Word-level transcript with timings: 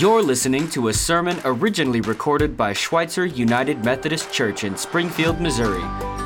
You're 0.00 0.24
listening 0.24 0.68
to 0.70 0.88
a 0.88 0.92
sermon 0.92 1.38
originally 1.44 2.00
recorded 2.00 2.56
by 2.56 2.72
Schweitzer 2.72 3.26
United 3.26 3.84
Methodist 3.84 4.32
Church 4.32 4.64
in 4.64 4.76
Springfield, 4.76 5.40
Missouri. 5.40 5.84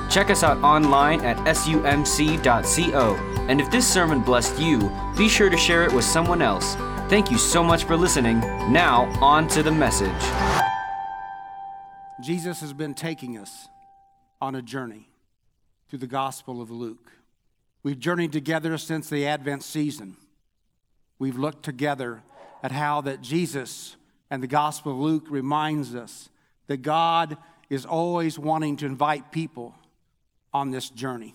Check 0.09 0.31
us 0.31 0.43
out 0.43 0.57
online 0.63 1.21
at 1.21 1.37
sumc.co. 1.47 3.15
And 3.47 3.61
if 3.61 3.71
this 3.71 3.87
sermon 3.87 4.23
blessed 4.23 4.59
you, 4.59 4.91
be 5.19 5.29
sure 5.29 5.51
to 5.51 5.57
share 5.59 5.85
it 5.85 5.93
with 5.93 6.07
someone 6.07 6.41
else. 6.41 6.77
Thank 7.11 7.31
you 7.31 7.37
so 7.37 7.63
much 7.63 7.85
for 7.85 7.95
listening. 7.95 8.41
Now, 8.73 9.05
on 9.21 9.49
to 9.49 9.63
the 9.63 9.71
message. 9.71 10.09
Jesus 12.23 12.63
has 12.63 12.73
been 12.73 12.95
taking 12.95 13.37
us 13.37 13.69
on 14.41 14.55
a 14.55 14.63
journey 14.63 15.11
through 15.91 15.99
the 15.99 16.07
Gospel 16.07 16.63
of 16.63 16.71
Luke. 16.71 17.13
We've 17.83 17.99
journeyed 17.99 18.33
together 18.33 18.79
since 18.79 19.11
the 19.11 19.27
Advent 19.27 19.63
season. 19.63 20.17
We've 21.19 21.37
looked 21.37 21.65
together 21.65 22.23
at 22.63 22.73
how 22.73 23.01
that 23.03 23.21
Jesus 23.21 23.97
and 24.31 24.43
the 24.43 24.49
Gospel 24.49 24.93
of 24.93 24.99
Luke 24.99 25.27
reminds 25.29 25.95
us 25.95 26.29
that 26.67 26.83
God 26.83 27.37
is 27.71 27.85
always 27.85 28.39
wanting 28.39 28.77
to 28.79 28.87
invite 28.87 29.33
people 29.33 29.75
on 30.53 30.71
this 30.71 30.91
journey. 30.91 31.35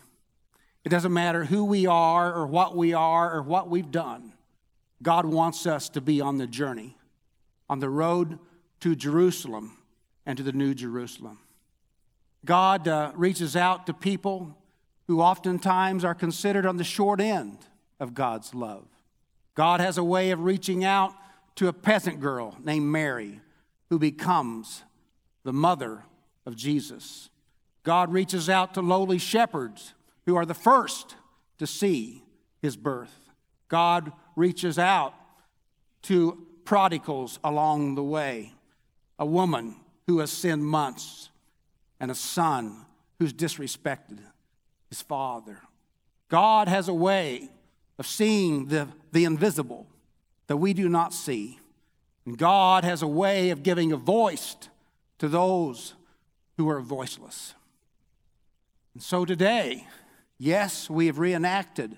It 0.83 0.89
doesn't 0.89 1.13
matter 1.13 1.45
who 1.45 1.65
we 1.65 1.85
are 1.85 2.33
or 2.33 2.45
what 2.45 2.75
we 2.75 2.93
are 2.93 3.33
or 3.33 3.41
what 3.41 3.69
we've 3.69 3.91
done. 3.91 4.33
God 5.01 5.25
wants 5.25 5.65
us 5.65 5.89
to 5.89 6.01
be 6.01 6.21
on 6.21 6.37
the 6.37 6.47
journey, 6.47 6.97
on 7.69 7.79
the 7.79 7.89
road 7.89 8.39
to 8.81 8.95
Jerusalem 8.95 9.77
and 10.25 10.37
to 10.37 10.43
the 10.43 10.51
New 10.51 10.73
Jerusalem. 10.73 11.39
God 12.45 12.87
uh, 12.87 13.11
reaches 13.15 13.55
out 13.55 13.85
to 13.87 13.93
people 13.93 14.57
who 15.07 15.21
oftentimes 15.21 16.03
are 16.03 16.15
considered 16.15 16.65
on 16.65 16.77
the 16.77 16.83
short 16.83 17.21
end 17.21 17.57
of 17.99 18.13
God's 18.13 18.53
love. 18.53 18.85
God 19.55 19.79
has 19.79 19.97
a 19.97 20.03
way 20.03 20.31
of 20.31 20.43
reaching 20.43 20.83
out 20.83 21.13
to 21.55 21.67
a 21.67 21.73
peasant 21.73 22.19
girl 22.19 22.57
named 22.63 22.87
Mary 22.87 23.39
who 23.89 23.99
becomes 23.99 24.83
the 25.43 25.53
mother 25.53 26.03
of 26.45 26.55
Jesus. 26.55 27.29
God 27.83 28.11
reaches 28.11 28.49
out 28.49 28.73
to 28.73 28.81
lowly 28.81 29.17
shepherds 29.17 29.93
who 30.25 30.35
are 30.35 30.45
the 30.45 30.53
first 30.53 31.15
to 31.59 31.67
see 31.67 32.23
his 32.61 32.75
birth. 32.75 33.29
God 33.67 34.11
reaches 34.35 34.79
out 34.79 35.13
to 36.03 36.47
prodigals 36.65 37.39
along 37.43 37.95
the 37.95 38.03
way, 38.03 38.53
a 39.19 39.25
woman 39.25 39.75
who 40.07 40.19
has 40.19 40.31
sinned 40.31 40.65
months, 40.65 41.29
and 41.99 42.09
a 42.09 42.15
son 42.15 42.85
who's 43.19 43.33
disrespected 43.33 44.19
his 44.89 45.01
father. 45.01 45.59
God 46.29 46.67
has 46.67 46.87
a 46.87 46.93
way 46.93 47.49
of 47.99 48.07
seeing 48.07 48.67
the, 48.67 48.87
the 49.11 49.25
invisible 49.25 49.87
that 50.47 50.57
we 50.57 50.73
do 50.73 50.89
not 50.89 51.13
see. 51.13 51.59
And 52.25 52.37
God 52.37 52.83
has 52.83 53.01
a 53.01 53.07
way 53.07 53.49
of 53.49 53.63
giving 53.63 53.91
a 53.91 53.97
voice 53.97 54.55
to 55.19 55.27
those 55.27 55.93
who 56.57 56.69
are 56.69 56.81
voiceless. 56.81 57.53
And 58.93 59.01
so 59.01 59.25
today, 59.25 59.87
yes, 60.37 60.89
we 60.89 61.07
have 61.07 61.17
reenacted 61.17 61.97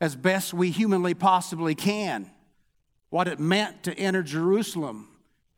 as 0.00 0.16
best 0.16 0.54
we 0.54 0.70
humanly 0.70 1.14
possibly 1.14 1.74
can 1.74 2.30
what 3.10 3.28
it 3.28 3.38
meant 3.38 3.82
to 3.82 3.94
enter 3.98 4.22
Jerusalem 4.22 5.08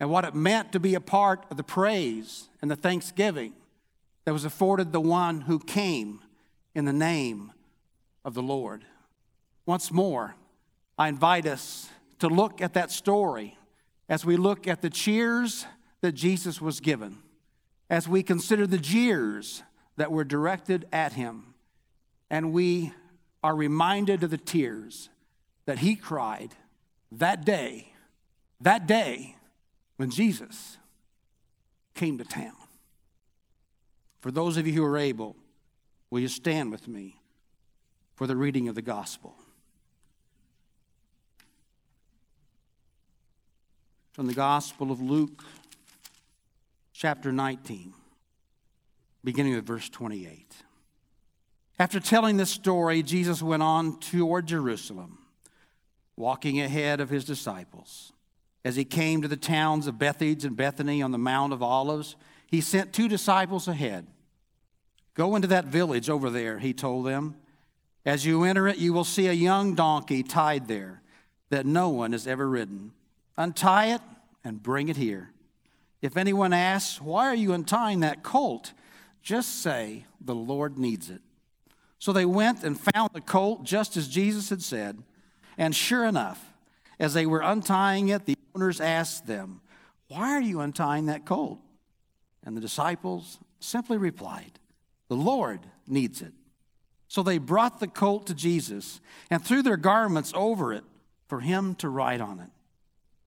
and 0.00 0.10
what 0.10 0.24
it 0.24 0.34
meant 0.34 0.72
to 0.72 0.80
be 0.80 0.94
a 0.94 1.00
part 1.00 1.44
of 1.50 1.56
the 1.56 1.62
praise 1.62 2.48
and 2.60 2.70
the 2.70 2.76
thanksgiving 2.76 3.52
that 4.24 4.32
was 4.32 4.44
afforded 4.44 4.92
the 4.92 5.00
one 5.00 5.42
who 5.42 5.58
came 5.58 6.20
in 6.74 6.86
the 6.86 6.92
name 6.92 7.52
of 8.24 8.34
the 8.34 8.42
Lord. 8.42 8.84
Once 9.66 9.92
more, 9.92 10.34
I 10.98 11.08
invite 11.08 11.46
us 11.46 11.88
to 12.22 12.28
look 12.28 12.62
at 12.62 12.74
that 12.74 12.92
story 12.92 13.58
as 14.08 14.24
we 14.24 14.36
look 14.36 14.68
at 14.68 14.80
the 14.80 14.88
cheers 14.88 15.66
that 16.02 16.12
Jesus 16.12 16.60
was 16.60 16.78
given, 16.78 17.18
as 17.90 18.06
we 18.06 18.22
consider 18.22 18.64
the 18.64 18.78
jeers 18.78 19.64
that 19.96 20.12
were 20.12 20.22
directed 20.22 20.86
at 20.92 21.14
him, 21.14 21.54
and 22.30 22.52
we 22.52 22.92
are 23.42 23.56
reminded 23.56 24.22
of 24.22 24.30
the 24.30 24.38
tears 24.38 25.10
that 25.66 25.80
he 25.80 25.96
cried 25.96 26.54
that 27.10 27.44
day, 27.44 27.92
that 28.60 28.86
day 28.86 29.34
when 29.96 30.08
Jesus 30.08 30.78
came 31.96 32.18
to 32.18 32.24
town. 32.24 32.54
For 34.20 34.30
those 34.30 34.56
of 34.56 34.64
you 34.64 34.74
who 34.74 34.84
are 34.84 34.96
able, 34.96 35.34
will 36.08 36.20
you 36.20 36.28
stand 36.28 36.70
with 36.70 36.86
me 36.86 37.16
for 38.14 38.28
the 38.28 38.36
reading 38.36 38.68
of 38.68 38.76
the 38.76 38.80
gospel? 38.80 39.34
From 44.12 44.26
the 44.26 44.34
Gospel 44.34 44.92
of 44.92 45.00
Luke, 45.00 45.42
chapter 46.92 47.32
19, 47.32 47.94
beginning 49.24 49.54
with 49.54 49.64
verse 49.64 49.88
28. 49.88 50.54
After 51.78 51.98
telling 51.98 52.36
this 52.36 52.50
story, 52.50 53.02
Jesus 53.02 53.42
went 53.42 53.62
on 53.62 53.98
toward 54.00 54.44
Jerusalem, 54.44 55.16
walking 56.14 56.60
ahead 56.60 57.00
of 57.00 57.08
his 57.08 57.24
disciples. 57.24 58.12
As 58.66 58.76
he 58.76 58.84
came 58.84 59.22
to 59.22 59.28
the 59.28 59.36
towns 59.36 59.86
of 59.86 59.98
Bethphage 59.98 60.44
and 60.44 60.58
Bethany 60.58 61.00
on 61.00 61.12
the 61.12 61.16
Mount 61.16 61.54
of 61.54 61.62
Olives, 61.62 62.14
he 62.46 62.60
sent 62.60 62.92
two 62.92 63.08
disciples 63.08 63.66
ahead. 63.66 64.06
Go 65.14 65.36
into 65.36 65.48
that 65.48 65.64
village 65.64 66.10
over 66.10 66.28
there, 66.28 66.58
he 66.58 66.74
told 66.74 67.06
them. 67.06 67.36
As 68.04 68.26
you 68.26 68.44
enter 68.44 68.68
it, 68.68 68.76
you 68.76 68.92
will 68.92 69.04
see 69.04 69.28
a 69.28 69.32
young 69.32 69.74
donkey 69.74 70.22
tied 70.22 70.68
there 70.68 71.00
that 71.48 71.64
no 71.64 71.88
one 71.88 72.12
has 72.12 72.26
ever 72.26 72.46
ridden. 72.46 72.92
Untie 73.36 73.94
it 73.94 74.00
and 74.44 74.62
bring 74.62 74.88
it 74.88 74.96
here. 74.96 75.30
If 76.00 76.16
anyone 76.16 76.52
asks, 76.52 77.00
Why 77.00 77.26
are 77.26 77.34
you 77.34 77.52
untying 77.52 78.00
that 78.00 78.22
colt? 78.22 78.72
just 79.22 79.62
say, 79.62 80.04
The 80.20 80.34
Lord 80.34 80.78
needs 80.78 81.08
it. 81.08 81.22
So 81.98 82.12
they 82.12 82.24
went 82.24 82.64
and 82.64 82.78
found 82.78 83.10
the 83.12 83.20
colt 83.20 83.62
just 83.62 83.96
as 83.96 84.08
Jesus 84.08 84.50
had 84.50 84.62
said. 84.62 85.02
And 85.56 85.74
sure 85.74 86.04
enough, 86.04 86.52
as 86.98 87.14
they 87.14 87.26
were 87.26 87.40
untying 87.40 88.08
it, 88.08 88.26
the 88.26 88.36
owners 88.54 88.80
asked 88.80 89.26
them, 89.26 89.60
Why 90.08 90.30
are 90.30 90.40
you 90.40 90.60
untying 90.60 91.06
that 91.06 91.24
colt? 91.24 91.60
And 92.44 92.56
the 92.56 92.60
disciples 92.60 93.38
simply 93.60 93.98
replied, 93.98 94.58
The 95.08 95.16
Lord 95.16 95.60
needs 95.86 96.22
it. 96.22 96.32
So 97.06 97.22
they 97.22 97.38
brought 97.38 97.78
the 97.78 97.88
colt 97.88 98.26
to 98.28 98.34
Jesus 98.34 99.00
and 99.30 99.44
threw 99.44 99.62
their 99.62 99.76
garments 99.76 100.32
over 100.34 100.72
it 100.72 100.84
for 101.28 101.40
him 101.40 101.74
to 101.76 101.88
ride 101.88 102.20
on 102.20 102.40
it. 102.40 102.50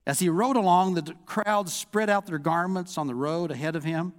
As 0.06 0.20
he 0.20 0.28
rode 0.28 0.56
along, 0.56 0.94
the 0.94 1.14
crowd 1.26 1.68
spread 1.68 2.08
out 2.08 2.26
their 2.26 2.38
garments 2.38 2.96
on 2.96 3.08
the 3.08 3.14
road 3.14 3.50
ahead 3.50 3.74
of 3.74 3.84
him. 3.84 4.12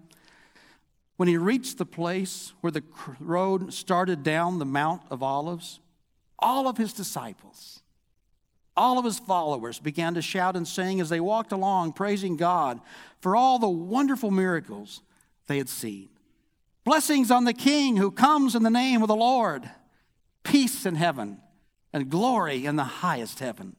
When 1.16 1.30
he 1.30 1.38
reached 1.38 1.78
the 1.78 1.86
place 1.86 2.54
where 2.62 2.72
the 2.72 2.84
road 3.20 3.74
started 3.74 4.22
down 4.22 4.60
the 4.60 4.66
Mount 4.66 5.02
of 5.10 5.24
Olives, 5.24 5.80
all 6.38 6.68
of 6.68 6.78
his 6.78 6.94
disciples, 6.94 7.82
all 8.76 9.00
of 9.00 9.06
his 9.06 9.18
followers 9.18 9.80
began 9.80 10.14
to 10.14 10.22
shout 10.22 10.56
and 10.56 10.68
sing 10.68 11.02
as 11.02 11.10
they 11.10 11.20
walked 11.20 11.52
along, 11.52 11.94
praising 11.94 12.38
God 12.38 12.80
for 13.20 13.36
all 13.36 13.58
the 13.58 13.68
wonderful 13.68 14.30
miracles 14.30 15.02
they 15.48 15.58
had 15.58 15.70
seen. 15.70 16.10
Blessings 16.84 17.32
on 17.32 17.46
the 17.46 17.54
King 17.54 17.98
who 17.98 18.12
comes 18.12 18.54
in 18.54 18.62
the 18.64 18.70
name 18.70 19.02
of 19.02 19.08
the 19.08 19.16
Lord, 19.16 19.70
peace 20.44 20.86
in 20.86 20.96
heaven, 20.96 21.40
and 21.92 22.10
glory 22.10 22.66
in 22.66 22.76
the 22.76 22.84
highest 22.84 23.40
heaven. 23.40 23.76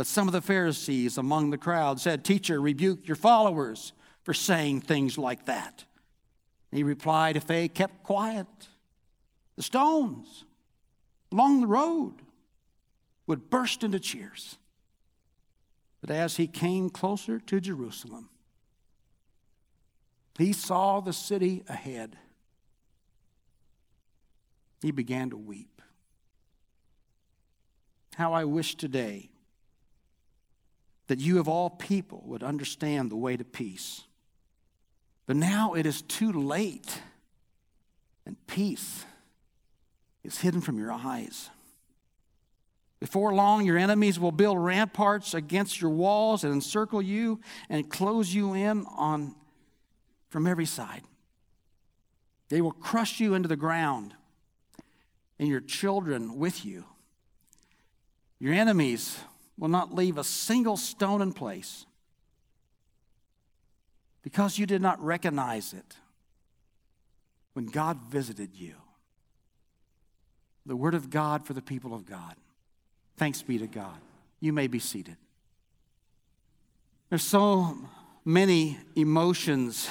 But 0.00 0.06
some 0.06 0.28
of 0.28 0.32
the 0.32 0.40
Pharisees 0.40 1.18
among 1.18 1.50
the 1.50 1.58
crowd 1.58 2.00
said, 2.00 2.24
Teacher, 2.24 2.58
rebuke 2.58 3.06
your 3.06 3.16
followers 3.16 3.92
for 4.22 4.32
saying 4.32 4.80
things 4.80 5.18
like 5.18 5.44
that. 5.44 5.84
He 6.72 6.82
replied, 6.82 7.36
If 7.36 7.46
they 7.46 7.68
kept 7.68 8.02
quiet, 8.02 8.46
the 9.56 9.62
stones 9.62 10.46
along 11.30 11.60
the 11.60 11.66
road 11.66 12.14
would 13.26 13.50
burst 13.50 13.84
into 13.84 14.00
cheers. 14.00 14.56
But 16.00 16.10
as 16.10 16.38
he 16.38 16.46
came 16.46 16.88
closer 16.88 17.38
to 17.38 17.60
Jerusalem, 17.60 18.30
he 20.38 20.54
saw 20.54 21.00
the 21.00 21.12
city 21.12 21.62
ahead. 21.68 22.16
He 24.80 24.92
began 24.92 25.28
to 25.28 25.36
weep. 25.36 25.82
How 28.14 28.32
I 28.32 28.46
wish 28.46 28.76
today 28.76 29.28
that 31.10 31.18
you 31.18 31.40
of 31.40 31.48
all 31.48 31.68
people 31.68 32.22
would 32.24 32.44
understand 32.44 33.10
the 33.10 33.16
way 33.16 33.36
to 33.36 33.42
peace. 33.42 34.02
But 35.26 35.34
now 35.34 35.74
it 35.74 35.84
is 35.84 36.02
too 36.02 36.30
late, 36.30 37.02
and 38.24 38.36
peace 38.46 39.04
is 40.22 40.38
hidden 40.38 40.60
from 40.60 40.78
your 40.78 40.92
eyes. 40.92 41.50
Before 43.00 43.34
long, 43.34 43.66
your 43.66 43.76
enemies 43.76 44.20
will 44.20 44.30
build 44.30 44.56
ramparts 44.60 45.34
against 45.34 45.80
your 45.80 45.90
walls 45.90 46.44
and 46.44 46.52
encircle 46.52 47.02
you 47.02 47.40
and 47.68 47.90
close 47.90 48.32
you 48.32 48.54
in 48.54 48.86
on 48.86 49.34
from 50.28 50.46
every 50.46 50.64
side. 50.64 51.02
They 52.50 52.60
will 52.60 52.70
crush 52.70 53.18
you 53.18 53.34
into 53.34 53.48
the 53.48 53.56
ground 53.56 54.14
and 55.40 55.48
your 55.48 55.60
children 55.60 56.38
with 56.38 56.64
you. 56.64 56.84
Your 58.38 58.54
enemies 58.54 59.18
will 59.60 59.68
not 59.68 59.94
leave 59.94 60.16
a 60.16 60.24
single 60.24 60.78
stone 60.78 61.20
in 61.20 61.32
place 61.32 61.84
because 64.22 64.58
you 64.58 64.64
did 64.64 64.80
not 64.80 64.98
recognize 65.04 65.74
it 65.74 65.96
when 67.52 67.66
God 67.66 67.98
visited 68.08 68.54
you. 68.54 68.74
The 70.64 70.76
Word 70.76 70.94
of 70.94 71.10
God 71.10 71.46
for 71.46 71.52
the 71.52 71.60
people 71.60 71.94
of 71.94 72.06
God. 72.06 72.36
Thanks 73.18 73.42
be 73.42 73.58
to 73.58 73.66
God. 73.66 73.98
You 74.40 74.54
may 74.54 74.66
be 74.66 74.78
seated. 74.78 75.16
There's 77.10 77.22
so 77.22 77.76
many 78.24 78.78
emotions 78.96 79.90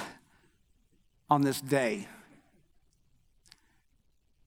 on 1.30 1.42
this 1.42 1.62
day. 1.62 2.07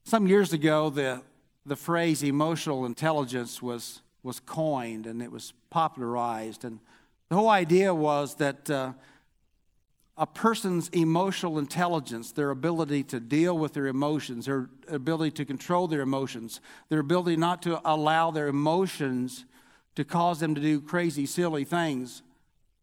Some 0.05 0.27
years 0.27 0.53
ago, 0.53 0.91
the, 0.91 1.23
the 1.65 1.77
phrase 1.77 2.25
emotional 2.25 2.87
intelligence 2.87 3.63
was, 3.63 4.01
was 4.23 4.41
coined 4.41 5.07
and 5.07 5.23
it 5.23 5.31
was 5.31 5.53
popularized. 5.71 6.65
And 6.65 6.79
the 7.29 7.37
whole 7.37 7.49
idea 7.49 7.95
was 7.95 8.37
that 8.37 8.71
uh, 8.71 8.93
a 10.17 10.27
person's 10.27 10.89
emotional 10.91 11.59
intelligence, 11.59 12.33
their 12.33 12.51
ability 12.51 13.03
to 13.05 13.19
deal 13.19 13.57
with 13.57 13.73
their 13.73 13.87
emotions, 13.87 14.47
their 14.47 14.69
ability 14.89 15.31
to 15.33 15.45
control 15.45 15.89
their 15.89 16.03
emotions, 16.03 16.61
their 16.89 17.01
ability 17.01 17.37
not 17.37 17.63
to 17.63 17.81
allow 17.85 18.31
their 18.31 18.49
emotions 18.49 19.45
to 19.95 20.05
cause 20.05 20.41
them 20.41 20.55
to 20.55 20.61
do 20.61 20.81
crazy, 20.81 21.27
silly 21.27 21.65
things, 21.65 22.23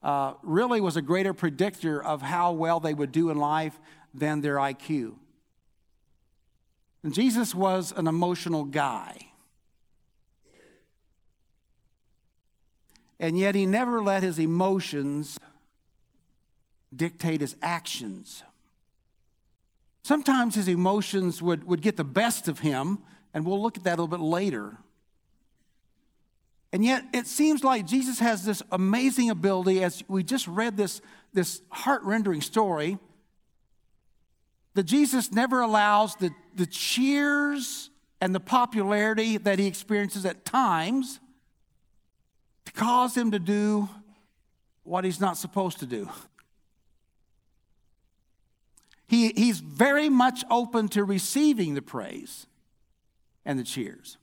uh, 0.02 0.34
really 0.44 0.82
was 0.82 0.96
a 0.96 1.02
greater 1.02 1.34
predictor 1.34 2.02
of 2.02 2.22
how 2.22 2.52
well 2.52 2.80
they 2.80 2.94
would 2.94 3.12
do 3.12 3.30
in 3.30 3.38
life 3.38 3.80
than 4.14 4.42
their 4.42 4.56
IQ. 4.56 5.16
And 7.04 7.14
Jesus 7.14 7.56
was 7.56 7.94
an 7.96 8.08
emotional 8.08 8.64
guy. 8.66 9.29
And 13.20 13.38
yet 13.38 13.56
he 13.56 13.66
never 13.66 14.02
let 14.02 14.24
his 14.24 14.40
emotions 14.40 15.38
dictate 16.96 17.42
his 17.42 17.56
actions. 17.62 18.44
Sometimes 20.04 20.56
his 20.56 20.68
emotions 20.68 21.42
would, 21.42 21.66
would 21.66 21.82
get 21.82 21.98
the 21.98 22.04
best 22.04 22.48
of 22.48 22.60
him, 22.60 23.00
and 23.34 23.46
we'll 23.46 23.62
look 23.62 23.78
at 23.78 23.84
that 23.84 24.00
a 24.00 24.02
little 24.02 24.08
bit 24.08 24.22
later. 24.22 24.78
And 26.72 26.86
yet, 26.86 27.04
it 27.14 27.28
seems 27.28 27.64
like 27.64 27.86
Jesus 27.86 28.20
has 28.20 28.46
this 28.46 28.62
amazing 28.72 29.30
ability, 29.30 29.84
as 29.84 30.04
we 30.08 30.24
just 30.24 30.48
read 30.48 30.78
this, 30.78 31.02
this 31.34 31.62
heart 31.70 32.04
rendering 32.04 32.42
story, 32.42 33.00
that 34.76 34.84
Jesus 34.84 35.32
never 35.32 35.62
allows 35.62 36.16
the, 36.16 36.30
the 36.56 36.68
cheers 36.68 37.90
and 38.22 38.34
the 38.34 38.40
popularity 38.40 39.38
that 39.38 39.60
he 39.60 39.68
experiences 39.68 40.26
at 40.26 40.46
times 40.46 41.20
cause 42.74 43.16
him 43.16 43.32
to 43.32 43.40
do 43.40 43.90
what 44.84 45.04
he's 45.04 45.20
not 45.20 45.38
supposed 45.38 45.80
to 45.80 45.86
do. 45.86 46.10
He, 49.08 49.30
he's 49.30 49.60
very 49.60 50.08
much 50.08 50.44
open 50.52 50.88
to 50.90 51.04
receiving 51.04 51.74
the 51.74 51.82
praise 51.82 52.46
and 53.44 53.58
the 53.58 53.64
cheers. 53.64 54.18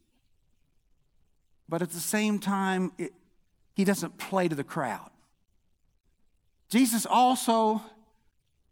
But 1.68 1.82
at 1.82 1.90
the 1.90 2.00
same 2.00 2.38
time, 2.38 2.92
it, 2.96 3.12
he 3.74 3.84
doesn't 3.84 4.18
play 4.18 4.48
to 4.48 4.54
the 4.54 4.64
crowd. 4.64 5.10
Jesus 6.68 7.04
also 7.04 7.82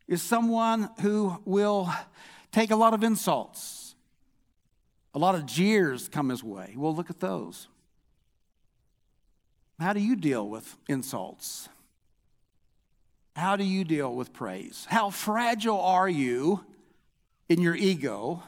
is 0.07 0.23
someone 0.23 0.91
who 1.01 1.41
will 1.45 1.93
take 2.53 2.71
a 2.71 2.77
lot 2.77 2.95
of 2.95 3.03
insults. 3.03 3.95
A 5.15 5.19
lot 5.19 5.35
of 5.35 5.47
jeers 5.47 6.09
come 6.09 6.29
his 6.29 6.43
way. 6.43 6.75
We'll 6.77 6.95
look 6.95 7.11
at 7.11 7.21
those. 7.21 7.69
How 9.81 9.93
do 9.93 10.01
you 10.01 10.17
deal 10.17 10.49
with 10.49 10.77
insults? 10.89 11.69
How 13.37 13.57
do 13.57 13.65
you 13.65 13.85
deal 13.85 14.15
with 14.15 14.33
praise? 14.33 14.87
How 14.89 15.11
fragile 15.11 15.81
are 15.81 16.09
you 16.09 16.65
in 17.49 17.61
your 17.61 17.75
ego 17.75 18.43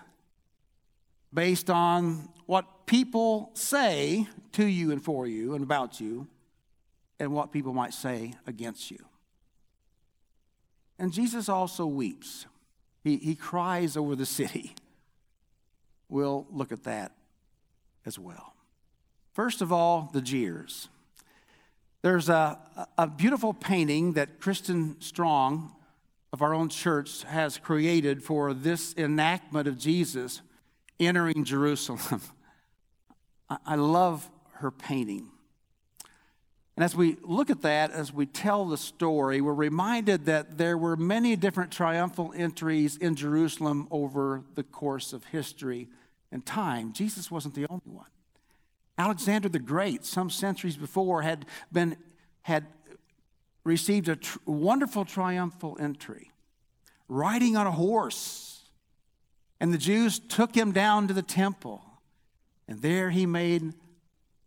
based 1.35 1.69
on 1.69 2.29
what 2.47 2.87
people 2.87 3.51
say 3.55 4.29
to 4.53 4.65
you 4.65 4.93
and 4.93 5.03
for 5.03 5.27
you 5.27 5.55
and 5.55 5.65
about 5.65 6.01
you 6.01 6.29
and 7.19 7.33
what 7.33 7.53
people 7.53 7.73
might 7.73 7.95
say 7.95 8.35
against 8.47 8.91
you? 8.93 9.05
And 10.99 11.13
Jesus 11.13 11.49
also 11.49 11.85
weeps. 11.87 12.47
He, 13.03 13.17
he 13.17 13.35
cries 13.35 13.97
over 13.97 14.15
the 14.15 14.27
city. 14.27 14.75
We'll 16.09 16.47
look 16.51 16.71
at 16.71 16.85
that 16.85 17.13
as 18.07 18.19
well. 18.19 18.55
First 19.33 19.61
of 19.61 19.73
all, 19.73 20.11
the 20.13 20.21
jeers. 20.21 20.89
There's 22.07 22.29
a, 22.29 22.57
a 22.97 23.09
beautiful 23.09 23.53
painting 23.53 24.13
that 24.13 24.39
Kristen 24.39 24.95
Strong 25.01 25.75
of 26.33 26.41
our 26.41 26.55
own 26.55 26.69
church 26.69 27.25
has 27.25 27.59
created 27.59 28.23
for 28.23 28.55
this 28.55 28.95
enactment 28.97 29.67
of 29.67 29.77
Jesus 29.77 30.41
entering 31.01 31.43
Jerusalem. 31.43 32.21
I 33.67 33.75
love 33.75 34.31
her 34.53 34.71
painting. 34.71 35.31
And 36.77 36.85
as 36.85 36.95
we 36.95 37.17
look 37.25 37.51
at 37.51 37.63
that, 37.63 37.91
as 37.91 38.13
we 38.13 38.25
tell 38.25 38.67
the 38.67 38.79
story, 38.79 39.41
we're 39.41 39.53
reminded 39.53 40.27
that 40.27 40.59
there 40.59 40.79
were 40.79 40.97
many 40.97 41.35
different 41.35 41.73
triumphal 41.73 42.33
entries 42.37 42.97
in 42.97 43.17
Jerusalem 43.17 43.89
over 43.91 44.45
the 44.55 44.63
course 44.63 45.13
of 45.13 45.25
history 45.25 45.89
and 46.31 46.47
time. 46.47 46.93
Jesus 46.93 47.33
wasn't 47.33 47.57
the 47.57 47.67
only 47.69 47.91
one. 47.91 48.07
Alexander 48.99 49.49
the 49.49 49.59
Great, 49.59 50.05
some 50.05 50.31
centuries 50.31 50.77
before, 50.77 51.23
had 51.23 51.47
been 51.71 51.97
had 52.43 52.67
received 53.65 54.09
a 54.09 54.17
tr- 54.17 54.39
wonderful 54.47 55.05
triumphal 55.05 55.77
entry, 55.81 56.31
riding 57.09 57.57
on 57.57 57.67
a 57.67 57.73
horse. 57.73 58.63
And 59.59 59.73
the 59.73 59.79
Jews 59.79 60.19
took 60.19 60.55
him 60.55 60.71
down 60.71 61.09
to 61.09 61.15
the 61.15 61.23
temple, 61.23 61.83
and 62.69 62.81
there 62.81 63.11
he 63.11 63.27
made 63.27 63.75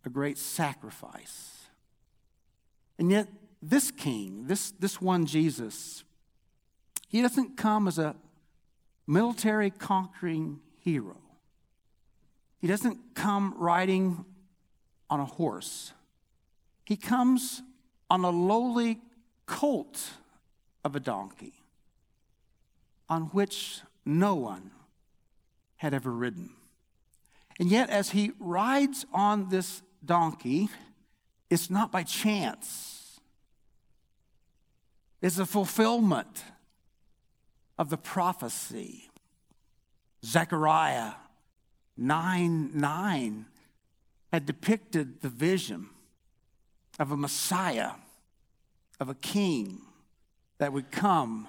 a 0.04 0.08
great 0.08 0.38
sacrifice. 0.38 1.66
And 2.98 3.10
yet, 3.10 3.28
this 3.60 3.90
king, 3.90 4.46
this, 4.46 4.70
this 4.72 5.00
one 5.00 5.26
Jesus, 5.26 6.04
he 7.08 7.20
doesn't 7.20 7.56
come 7.56 7.88
as 7.88 7.98
a 7.98 8.14
military 9.06 9.70
conquering 9.70 10.60
hero. 10.78 11.18
He 12.60 12.66
doesn't 12.66 13.14
come 13.14 13.54
riding 13.58 14.24
on 15.10 15.20
a 15.20 15.26
horse. 15.26 15.92
He 16.86 16.96
comes 16.96 17.62
on 18.08 18.24
a 18.24 18.30
lowly 18.30 19.00
colt 19.46 20.12
of 20.84 20.96
a 20.96 21.00
donkey 21.00 21.52
on 23.08 23.22
which 23.26 23.80
no 24.06 24.34
one 24.34 24.70
had 25.76 25.92
ever 25.92 26.10
ridden. 26.10 26.50
And 27.58 27.70
yet, 27.70 27.90
as 27.90 28.10
he 28.10 28.32
rides 28.38 29.04
on 29.12 29.48
this 29.50 29.82
donkey, 30.04 30.70
it's 31.50 31.68
not 31.68 31.92
by 31.92 32.04
chance, 32.04 33.20
it's 35.20 35.38
a 35.38 35.44
fulfillment 35.44 36.44
of 37.78 37.90
the 37.90 37.98
prophecy. 37.98 39.10
Zechariah 40.24 41.12
9 41.96 42.70
9 42.74 43.46
had 44.32 44.46
depicted 44.46 45.20
the 45.20 45.28
vision 45.28 45.88
of 46.98 47.10
a 47.10 47.16
Messiah, 47.16 47.92
of 49.00 49.08
a 49.08 49.14
king 49.14 49.80
that 50.58 50.72
would 50.72 50.90
come 50.90 51.48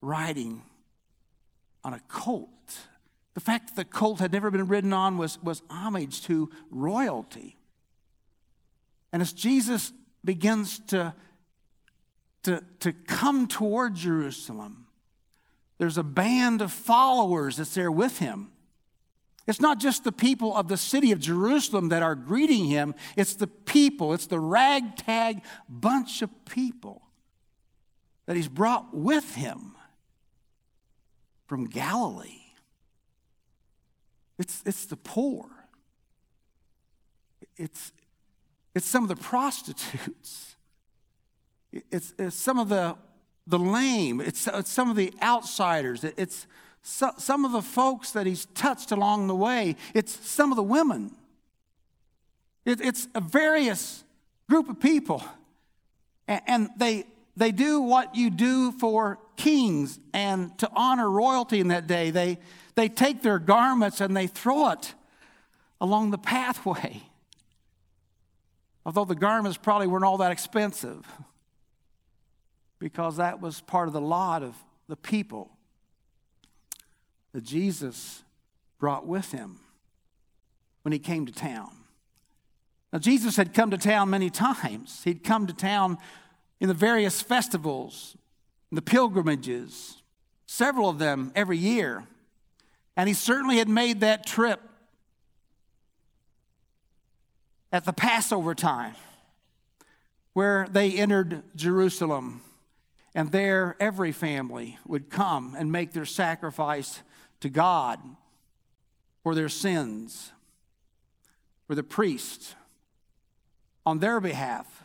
riding 0.00 0.62
on 1.84 1.94
a 1.94 2.00
colt. 2.08 2.48
The 3.34 3.40
fact 3.40 3.68
that 3.68 3.76
the 3.76 3.84
colt 3.84 4.20
had 4.20 4.32
never 4.32 4.50
been 4.50 4.68
ridden 4.68 4.92
on 4.92 5.16
was, 5.16 5.42
was 5.42 5.62
homage 5.70 6.22
to 6.24 6.50
royalty. 6.70 7.56
And 9.12 9.22
as 9.22 9.32
Jesus 9.32 9.92
begins 10.24 10.80
to, 10.88 11.14
to, 12.42 12.62
to 12.80 12.92
come 12.92 13.46
toward 13.46 13.94
Jerusalem, 13.94 14.86
there's 15.78 15.96
a 15.96 16.02
band 16.02 16.60
of 16.60 16.72
followers 16.72 17.56
that's 17.56 17.74
there 17.74 17.92
with 17.92 18.18
him. 18.18 18.50
It's 19.48 19.62
not 19.62 19.80
just 19.80 20.04
the 20.04 20.12
people 20.12 20.54
of 20.54 20.68
the 20.68 20.76
city 20.76 21.10
of 21.10 21.20
Jerusalem 21.20 21.88
that 21.88 22.02
are 22.02 22.14
greeting 22.14 22.66
him, 22.66 22.94
it's 23.16 23.34
the 23.34 23.46
people, 23.46 24.12
it's 24.12 24.26
the 24.26 24.38
ragtag 24.38 25.42
bunch 25.70 26.20
of 26.20 26.30
people 26.44 27.00
that 28.26 28.36
he's 28.36 28.46
brought 28.46 28.94
with 28.94 29.34
him 29.34 29.74
from 31.46 31.64
Galilee. 31.64 32.42
It's, 34.38 34.62
it's 34.66 34.84
the 34.84 34.96
poor. 34.96 35.46
It's, 37.56 37.92
it's 38.74 38.86
some 38.86 39.02
of 39.02 39.08
the 39.08 39.16
prostitutes. 39.16 40.56
It's, 41.90 42.14
it's 42.18 42.36
some 42.36 42.58
of 42.58 42.68
the, 42.68 42.96
the 43.46 43.58
lame. 43.58 44.20
It's, 44.20 44.46
it's 44.46 44.70
some 44.70 44.90
of 44.90 44.96
the 44.96 45.12
outsiders. 45.22 46.04
It's, 46.04 46.46
so, 46.90 47.10
some 47.18 47.44
of 47.44 47.52
the 47.52 47.60
folks 47.60 48.12
that 48.12 48.24
he's 48.24 48.46
touched 48.46 48.92
along 48.92 49.26
the 49.26 49.34
way, 49.34 49.76
it's 49.92 50.26
some 50.26 50.50
of 50.50 50.56
the 50.56 50.62
women. 50.62 51.14
It, 52.64 52.80
it's 52.80 53.08
a 53.14 53.20
various 53.20 54.04
group 54.48 54.70
of 54.70 54.80
people. 54.80 55.22
And 56.26 56.70
they, 56.78 57.04
they 57.36 57.52
do 57.52 57.82
what 57.82 58.14
you 58.16 58.30
do 58.30 58.72
for 58.72 59.18
kings 59.36 60.00
and 60.14 60.56
to 60.60 60.70
honor 60.74 61.10
royalty 61.10 61.60
in 61.60 61.68
that 61.68 61.86
day. 61.86 62.10
They, 62.10 62.38
they 62.74 62.88
take 62.88 63.20
their 63.20 63.38
garments 63.38 64.00
and 64.00 64.16
they 64.16 64.26
throw 64.26 64.70
it 64.70 64.94
along 65.82 66.10
the 66.10 66.18
pathway. 66.18 67.02
Although 68.86 69.04
the 69.04 69.14
garments 69.14 69.58
probably 69.58 69.88
weren't 69.88 70.04
all 70.04 70.18
that 70.18 70.32
expensive, 70.32 71.06
because 72.78 73.18
that 73.18 73.42
was 73.42 73.60
part 73.60 73.88
of 73.88 73.92
the 73.92 74.00
lot 74.00 74.42
of 74.42 74.54
the 74.88 74.96
people 74.96 75.50
that 77.38 77.44
Jesus 77.44 78.24
brought 78.80 79.06
with 79.06 79.30
him 79.30 79.60
when 80.82 80.90
he 80.90 80.98
came 80.98 81.24
to 81.24 81.30
town. 81.32 81.70
Now, 82.92 82.98
Jesus 82.98 83.36
had 83.36 83.54
come 83.54 83.70
to 83.70 83.78
town 83.78 84.10
many 84.10 84.28
times. 84.28 85.02
He'd 85.04 85.22
come 85.22 85.46
to 85.46 85.52
town 85.52 85.98
in 86.58 86.66
the 86.66 86.74
various 86.74 87.20
festivals, 87.20 88.16
the 88.72 88.82
pilgrimages, 88.82 90.02
several 90.46 90.88
of 90.88 90.98
them 90.98 91.30
every 91.36 91.58
year. 91.58 92.08
And 92.96 93.06
he 93.06 93.14
certainly 93.14 93.58
had 93.58 93.68
made 93.68 94.00
that 94.00 94.26
trip 94.26 94.60
at 97.70 97.84
the 97.84 97.92
Passover 97.92 98.52
time, 98.52 98.96
where 100.32 100.66
they 100.68 100.90
entered 100.90 101.44
Jerusalem. 101.54 102.40
And 103.14 103.30
there, 103.30 103.76
every 103.78 104.10
family 104.10 104.76
would 104.84 105.08
come 105.08 105.54
and 105.56 105.70
make 105.70 105.92
their 105.92 106.04
sacrifice 106.04 107.00
to 107.40 107.48
God 107.48 108.00
for 109.22 109.34
their 109.34 109.48
sins, 109.48 110.32
where 111.66 111.76
the 111.76 111.82
priest, 111.82 112.54
on 113.84 113.98
their 113.98 114.20
behalf, 114.20 114.84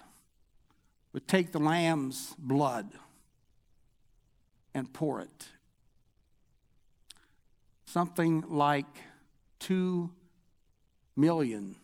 would 1.13 1.27
take 1.27 1.51
the 1.51 1.60
lamb's 1.60 2.36
blood 2.38 2.89
and 4.74 4.91
pour 4.91 5.22
it. 5.22 5.50
Something 7.86 8.43
like 8.48 8.88
two 9.60 10.12
million 11.15 11.75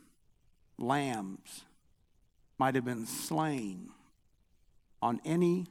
lambs 0.77 1.65
might 2.57 2.75
have 2.75 2.85
been 2.85 3.05
slain 3.05 3.89
on 5.01 5.21
any 5.23 5.67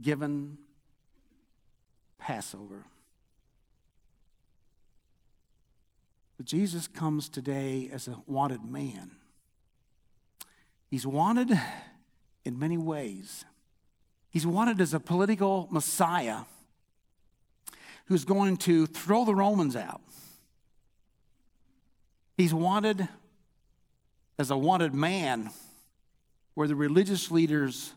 given 0.00 0.58
Passover. 2.18 2.84
But 6.42 6.48
Jesus 6.48 6.88
comes 6.88 7.28
today 7.28 7.88
as 7.92 8.08
a 8.08 8.16
wanted 8.26 8.64
man. 8.64 9.12
He's 10.90 11.06
wanted 11.06 11.56
in 12.44 12.58
many 12.58 12.76
ways. 12.76 13.44
He's 14.28 14.44
wanted 14.44 14.80
as 14.80 14.92
a 14.92 14.98
political 14.98 15.68
Messiah 15.70 16.38
who's 18.06 18.24
going 18.24 18.56
to 18.56 18.86
throw 18.86 19.24
the 19.24 19.36
Romans 19.36 19.76
out. 19.76 20.00
He's 22.36 22.52
wanted 22.52 23.06
as 24.36 24.50
a 24.50 24.56
wanted 24.56 24.94
man 24.94 25.50
where 26.54 26.66
the 26.66 26.74
religious 26.74 27.30
leaders 27.30 27.92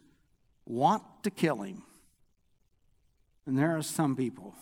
want 0.67 1.01
to 1.23 1.31
kill 1.31 1.63
him. 1.63 1.81
And 3.47 3.57
there 3.57 3.75
are 3.75 3.81
some 3.81 4.15
people 4.15 4.53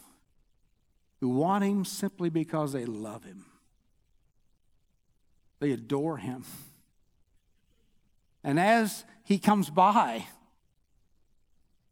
who 1.20 1.28
want 1.28 1.66
him 1.66 1.84
simply 1.84 2.30
because 2.30 2.72
they 2.72 2.86
love 2.86 3.26
him. 3.26 3.44
They 5.64 5.72
adore 5.72 6.18
him. 6.18 6.44
And 8.44 8.60
as 8.60 9.06
he 9.24 9.40
comes 9.40 9.70
by, 9.70 10.26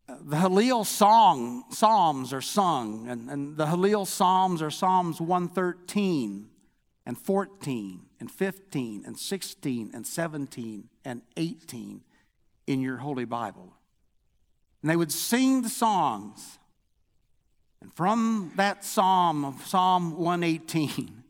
the 0.10 0.36
Hallel 0.36 0.86
song, 0.86 1.64
Psalms 1.70 2.34
are 2.34 2.42
sung, 2.42 3.08
and, 3.08 3.30
and 3.30 3.56
the 3.56 3.68
Hallel 3.68 4.06
Psalms 4.06 4.62
are 4.62 4.72
Psalms 4.72 5.22
113 5.22 6.50
and 7.06 7.18
14 7.18 8.02
and 8.20 8.30
15 8.30 9.04
and 9.06 9.18
16 9.18 9.92
and 9.94 10.06
17 10.06 10.90
and 11.06 11.22
18 11.38 12.02
in 12.68 12.82
your 12.82 12.98
Holy 12.98 13.24
Bible. 13.24 13.74
And 14.82 14.92
they 14.92 14.98
would 14.98 15.14
sing 15.14 15.62
the 15.62 15.70
songs. 15.70 16.60
And 17.82 17.94
from 17.94 18.52
that 18.58 18.84
psalm 18.84 19.46
of 19.46 19.66
Psalm 19.66 20.18
118, 20.18 21.21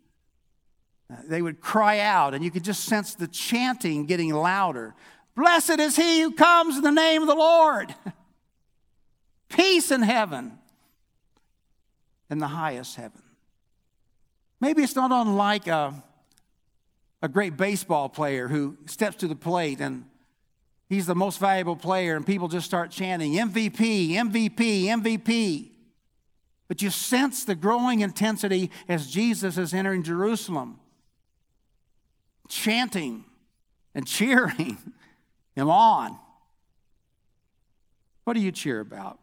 they 1.27 1.41
would 1.41 1.61
cry 1.61 1.99
out, 1.99 2.33
and 2.33 2.43
you 2.43 2.51
could 2.51 2.63
just 2.63 2.85
sense 2.85 3.15
the 3.15 3.27
chanting 3.27 4.05
getting 4.05 4.33
louder. 4.33 4.95
Blessed 5.35 5.79
is 5.79 5.95
he 5.95 6.21
who 6.21 6.31
comes 6.31 6.77
in 6.77 6.83
the 6.83 6.91
name 6.91 7.21
of 7.21 7.27
the 7.27 7.35
Lord. 7.35 7.93
Peace 9.49 9.91
in 9.91 10.01
heaven, 10.01 10.57
in 12.29 12.39
the 12.39 12.47
highest 12.47 12.95
heaven. 12.95 13.21
Maybe 14.59 14.83
it's 14.83 14.95
not 14.95 15.11
unlike 15.11 15.67
a, 15.67 16.03
a 17.21 17.27
great 17.27 17.57
baseball 17.57 18.09
player 18.09 18.47
who 18.47 18.77
steps 18.85 19.17
to 19.17 19.27
the 19.27 19.35
plate 19.35 19.81
and 19.81 20.05
he's 20.87 21.07
the 21.07 21.15
most 21.15 21.39
valuable 21.39 21.75
player, 21.75 22.15
and 22.15 22.25
people 22.25 22.47
just 22.47 22.65
start 22.65 22.91
chanting 22.91 23.33
MVP, 23.33 24.11
MVP, 24.11 24.83
MVP. 24.83 25.71
But 26.67 26.81
you 26.81 26.89
sense 26.89 27.43
the 27.43 27.55
growing 27.55 28.01
intensity 28.01 28.71
as 28.87 29.11
Jesus 29.11 29.57
is 29.57 29.73
entering 29.73 30.03
Jerusalem 30.03 30.79
chanting 32.51 33.23
and 33.95 34.05
cheering 34.05 34.77
him 35.55 35.69
on. 35.69 36.19
What 38.25 38.33
do 38.33 38.41
you 38.41 38.51
cheer 38.51 38.81
about? 38.81 39.17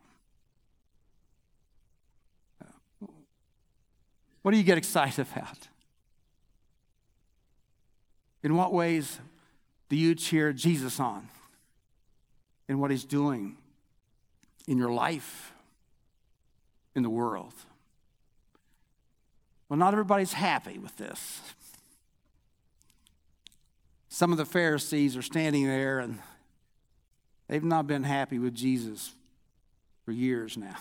What 4.43 4.53
do 4.53 4.57
you 4.57 4.65
get 4.65 4.79
excited 4.79 5.27
about? 5.31 5.69
In 8.43 8.57
what 8.57 8.73
ways 8.73 9.21
do 9.89 9.97
you 9.97 10.15
cheer 10.15 10.53
Jesus 10.53 10.99
on 10.99 11.29
in 12.69 12.79
what 12.79 12.91
he's 12.91 13.05
doing 13.05 13.57
in 14.67 14.79
your 14.79 14.93
life, 14.93 15.53
in 16.95 17.03
the 17.03 17.11
world? 17.11 17.53
Well, 19.69 19.77
not 19.77 19.93
everybody's 19.93 20.33
happy 20.33 20.79
with 20.79 20.97
this. 20.97 21.41
Some 24.19 24.33
of 24.33 24.39
the 24.39 24.45
Pharisees 24.45 25.17
are 25.17 25.23
standing 25.23 25.69
there 25.69 26.01
and 26.01 26.19
they've 27.47 27.63
not 27.63 27.87
been 27.87 28.03
happy 28.03 28.41
with 28.41 28.53
Jesus 28.53 29.13
for 30.05 30.11
years 30.11 30.57
now. 30.57 30.75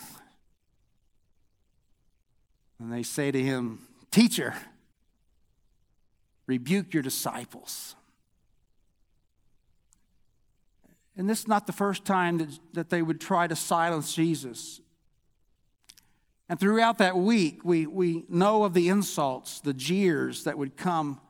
And 2.80 2.92
they 2.92 3.04
say 3.04 3.30
to 3.30 3.40
him, 3.40 3.86
Teacher, 4.10 4.54
rebuke 6.48 6.92
your 6.92 7.04
disciples. 7.04 7.94
And 11.16 11.30
this 11.30 11.38
is 11.38 11.46
not 11.46 11.68
the 11.68 11.72
first 11.72 12.04
time 12.04 12.38
that, 12.38 12.58
that 12.72 12.90
they 12.90 13.02
would 13.02 13.20
try 13.20 13.46
to 13.46 13.54
silence 13.54 14.12
Jesus. 14.14 14.80
And 16.48 16.58
throughout 16.58 16.98
that 16.98 17.16
week, 17.16 17.64
we, 17.64 17.86
we 17.86 18.24
know 18.28 18.64
of 18.64 18.74
the 18.74 18.88
insults, 18.88 19.60
the 19.60 19.74
jeers 19.74 20.42
that 20.42 20.58
would 20.58 20.76
come 20.76 21.20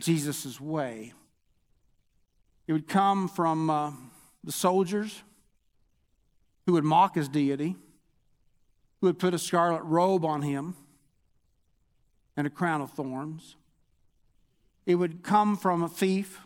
Jesus' 0.00 0.60
way. 0.60 1.12
It 2.66 2.72
would 2.72 2.88
come 2.88 3.28
from 3.28 3.70
uh, 3.70 3.92
the 4.44 4.52
soldiers 4.52 5.22
who 6.66 6.72
would 6.72 6.84
mock 6.84 7.14
his 7.14 7.28
deity, 7.28 7.76
who 9.00 9.06
would 9.06 9.18
put 9.18 9.34
a 9.34 9.38
scarlet 9.38 9.82
robe 9.82 10.24
on 10.24 10.42
him 10.42 10.76
and 12.36 12.46
a 12.46 12.50
crown 12.50 12.80
of 12.80 12.90
thorns. 12.90 13.56
It 14.86 14.96
would 14.96 15.22
come 15.22 15.56
from 15.56 15.82
a 15.82 15.88
thief 15.88 16.40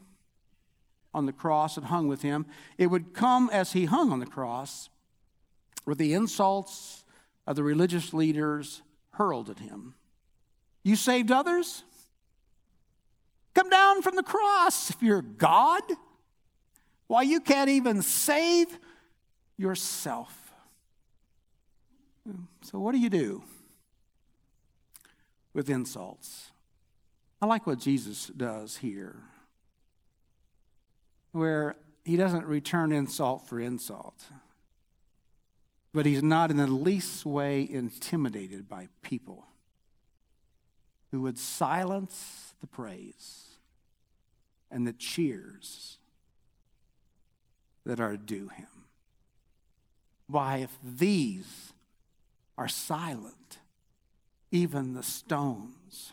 on 1.15 1.27
the 1.27 1.33
cross 1.33 1.77
and 1.77 1.87
hung 1.87 2.09
with 2.09 2.23
him. 2.23 2.47
It 2.79 2.87
would 2.87 3.15
come 3.15 3.51
as 3.53 3.73
he 3.73 3.85
hung 3.85 4.13
on 4.13 4.21
the 4.21 4.27
cross 4.27 4.89
with 5.85 5.99
the 5.99 6.15
insults 6.15 7.05
of 7.47 7.57
the 7.57 7.63
religious 7.63 8.15
leaders 8.15 8.83
hurled 9.13 9.51
at 9.51 9.59
him. 9.59 9.95
You 10.83 10.97
saved 10.97 11.31
others? 11.31 11.85
Come 13.63 13.71
down 13.71 14.03
from 14.03 14.17
the 14.17 14.25
cross 14.25 14.91
if 14.91 15.01
you're 15.01 15.23
God. 15.23 15.83
Why, 17.07 17.23
you 17.23 17.39
can't 17.39 17.71
even 17.71 18.03
save 18.03 18.67
yourself. 19.57 20.53
So, 22.63 22.81
what 22.81 22.91
do 22.91 22.99
you 22.99 23.09
do 23.09 23.45
with 25.55 25.71
insults? 25.71 26.51
I 27.41 27.47
like 27.47 27.65
what 27.65 27.79
Jesus 27.79 28.33
does 28.37 28.79
here, 28.79 29.23
where 31.31 31.77
he 32.05 32.17
doesn't 32.17 32.47
return 32.47 32.91
insult 32.91 33.47
for 33.47 33.61
insult, 33.61 34.25
but 35.95 36.05
he's 36.05 36.25
not 36.25 36.51
in 36.51 36.57
the 36.57 36.67
least 36.67 37.25
way 37.25 37.63
intimidated 37.71 38.69
by 38.69 38.89
people 39.03 39.47
who 41.13 41.21
would 41.21 41.39
silence 41.39 42.55
the 42.61 42.67
praise 42.67 43.42
and 44.73 44.87
the 44.87 44.93
cheers 44.93 45.99
that 47.85 48.01
are 48.01 48.17
due 48.17 48.49
him. 48.49 48.67
Why, 50.27 50.59
if 50.59 50.77
these 50.83 51.73
are 52.57 52.69
silent, 52.69 53.59
even 54.51 54.95
the 54.95 55.03
stones 55.03 56.13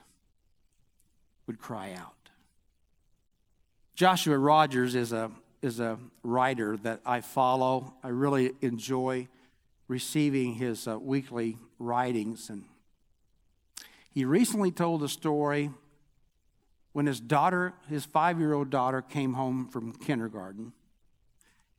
would 1.48 1.60
cry 1.60 1.94
out. 1.94 2.16
Joshua 3.96 4.38
Rogers 4.38 4.96
is 4.96 5.12
a, 5.12 5.32
is 5.62 5.80
a 5.80 5.98
writer 6.24 6.78
that 6.78 7.02
I 7.06 7.22
follow. 7.22 7.94
I 8.04 8.10
really 8.10 8.54
enjoy 8.62 9.28
receiving 9.88 10.54
his 10.54 10.88
uh, 10.88 10.98
weekly 10.98 11.58
writings. 11.80 12.50
And 12.50 12.64
he 14.14 14.26
recently 14.26 14.72
told 14.72 15.04
a 15.04 15.10
story 15.10 15.72
when 17.00 17.06
his 17.06 17.22
daughter, 17.22 17.72
his 17.88 18.04
five 18.04 18.40
year 18.40 18.52
old 18.52 18.70
daughter, 18.70 19.02
came 19.02 19.32
home 19.32 19.70
from 19.70 19.94
kindergarten. 19.94 20.74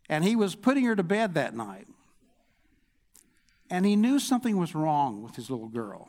And 0.09 0.25
he 0.25 0.35
was 0.35 0.55
putting 0.55 0.87
her 0.87 0.97
to 0.97 1.03
bed 1.03 1.35
that 1.35 1.55
night. 1.55 1.87
And 3.69 3.85
he 3.85 3.97
knew 3.97 4.19
something 4.19 4.57
was 4.57 4.75
wrong 4.75 5.23
with 5.23 5.37
his 5.37 5.51
little 5.51 5.69
girl. 5.69 6.09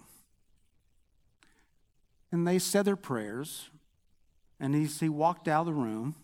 And 2.31 2.47
they 2.47 2.57
said 2.57 2.85
their 2.85 2.95
prayers. 2.95 3.69
And 4.61 4.73
he, 4.73 4.85
he 4.85 5.09
walked 5.09 5.49
out 5.49 5.59
of 5.59 5.65
the 5.65 5.73
room. 5.73 6.15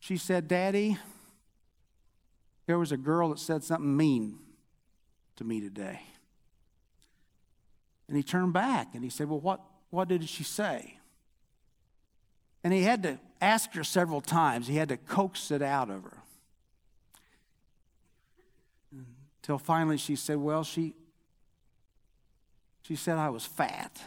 She 0.00 0.16
said, 0.16 0.48
Daddy, 0.48 0.96
there 2.64 2.78
was 2.78 2.92
a 2.92 2.96
girl 2.96 3.28
that 3.28 3.40
said 3.40 3.62
something 3.62 3.94
mean 3.94 4.38
to 5.36 5.44
me 5.44 5.60
today. 5.60 6.00
And 8.08 8.16
he 8.16 8.22
turned 8.22 8.54
back 8.54 8.94
and 8.94 9.04
he 9.04 9.10
said, 9.10 9.28
Well, 9.28 9.40
what, 9.40 9.60
what 9.90 10.08
did 10.08 10.26
she 10.30 10.42
say? 10.42 10.95
And 12.64 12.72
he 12.72 12.82
had 12.82 13.02
to 13.04 13.18
ask 13.40 13.72
her 13.74 13.84
several 13.84 14.20
times. 14.20 14.66
He 14.66 14.76
had 14.76 14.88
to 14.88 14.96
coax 14.96 15.50
it 15.50 15.62
out 15.62 15.90
of 15.90 16.02
her. 16.02 16.18
Until 19.42 19.58
finally 19.58 19.96
she 19.96 20.16
said, 20.16 20.38
Well, 20.38 20.64
she, 20.64 20.94
she 22.82 22.96
said 22.96 23.18
I 23.18 23.30
was 23.30 23.46
fat. 23.46 24.00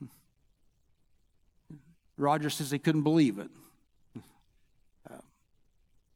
Roger 2.16 2.50
says 2.50 2.70
he 2.70 2.78
couldn't 2.78 3.02
believe 3.02 3.38
it. 3.38 3.50
Uh, 5.10 5.18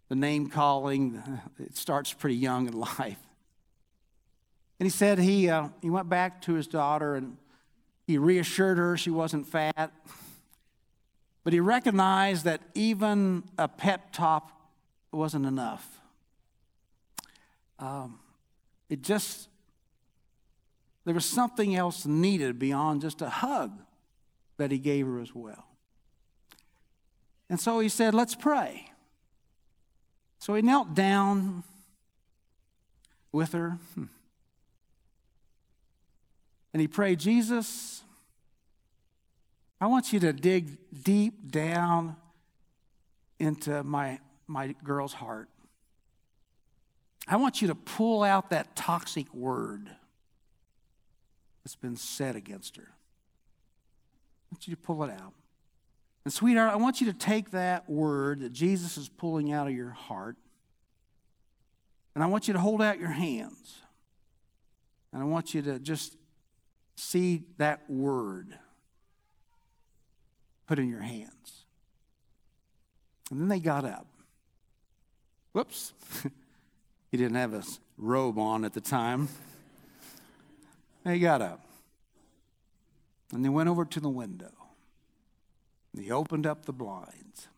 the 0.08 0.14
name 0.14 0.48
calling, 0.48 1.22
it 1.58 1.76
starts 1.76 2.12
pretty 2.12 2.36
young 2.36 2.66
in 2.66 2.72
life. 2.72 3.18
And 4.78 4.86
he 4.86 4.90
said 4.90 5.18
he, 5.18 5.50
uh, 5.50 5.68
he 5.82 5.90
went 5.90 6.08
back 6.08 6.40
to 6.42 6.54
his 6.54 6.66
daughter 6.66 7.16
and 7.16 7.36
he 8.06 8.16
reassured 8.16 8.78
her 8.78 8.96
she 8.96 9.10
wasn't 9.10 9.46
fat. 9.46 9.92
But 11.48 11.54
he 11.54 11.60
recognized 11.60 12.44
that 12.44 12.60
even 12.74 13.42
a 13.56 13.68
pep 13.68 14.12
talk 14.12 14.52
wasn't 15.10 15.46
enough. 15.46 15.98
Um, 17.78 18.18
it 18.90 19.00
just, 19.00 19.48
there 21.06 21.14
was 21.14 21.24
something 21.24 21.74
else 21.74 22.04
needed 22.04 22.58
beyond 22.58 23.00
just 23.00 23.22
a 23.22 23.30
hug 23.30 23.72
that 24.58 24.70
he 24.70 24.76
gave 24.76 25.06
her 25.06 25.20
as 25.20 25.34
well. 25.34 25.64
And 27.48 27.58
so 27.58 27.78
he 27.78 27.88
said, 27.88 28.12
Let's 28.12 28.34
pray. 28.34 28.90
So 30.40 30.54
he 30.54 30.60
knelt 30.60 30.92
down 30.92 31.64
with 33.32 33.52
her 33.52 33.78
and 36.74 36.82
he 36.82 36.86
prayed, 36.86 37.18
Jesus, 37.18 38.02
I 39.80 39.86
want 39.86 40.12
you 40.12 40.20
to 40.20 40.32
dig 40.32 40.76
deep 41.04 41.50
down 41.50 42.16
into 43.38 43.82
my, 43.84 44.18
my 44.46 44.74
girl's 44.82 45.12
heart. 45.12 45.48
I 47.28 47.36
want 47.36 47.62
you 47.62 47.68
to 47.68 47.74
pull 47.74 48.22
out 48.22 48.50
that 48.50 48.74
toxic 48.74 49.32
word 49.32 49.88
that's 51.62 51.76
been 51.76 51.96
said 51.96 52.34
against 52.34 52.76
her. 52.76 52.88
I 52.90 54.54
want 54.54 54.66
you 54.66 54.74
to 54.74 54.80
pull 54.80 55.04
it 55.04 55.10
out. 55.10 55.34
And, 56.24 56.32
sweetheart, 56.32 56.72
I 56.72 56.76
want 56.76 57.00
you 57.00 57.06
to 57.06 57.12
take 57.12 57.52
that 57.52 57.88
word 57.88 58.40
that 58.40 58.52
Jesus 58.52 58.96
is 58.96 59.08
pulling 59.08 59.52
out 59.52 59.66
of 59.66 59.74
your 59.74 59.90
heart, 59.90 60.36
and 62.14 62.24
I 62.24 62.26
want 62.26 62.48
you 62.48 62.54
to 62.54 62.60
hold 62.60 62.82
out 62.82 62.98
your 62.98 63.10
hands. 63.10 63.82
And 65.12 65.22
I 65.22 65.24
want 65.24 65.54
you 65.54 65.62
to 65.62 65.78
just 65.78 66.16
see 66.96 67.44
that 67.58 67.88
word 67.88 68.58
put 70.68 70.78
in 70.78 70.88
your 70.88 71.00
hands. 71.00 71.64
And 73.30 73.40
then 73.40 73.48
they 73.48 73.58
got 73.58 73.84
up. 73.84 74.06
Whoops. 75.52 75.94
he 77.10 77.16
didn't 77.16 77.36
have 77.36 77.54
a 77.54 77.62
robe 77.96 78.38
on 78.38 78.64
at 78.64 78.74
the 78.74 78.80
time. 78.80 79.28
They 81.04 81.18
got 81.18 81.40
up. 81.40 81.64
And 83.32 83.44
they 83.44 83.48
went 83.48 83.68
over 83.68 83.84
to 83.86 84.00
the 84.00 84.10
window. 84.10 84.52
And 85.94 86.04
he 86.04 86.10
opened 86.10 86.46
up 86.46 86.66
the 86.66 86.72
blinds. 86.72 87.48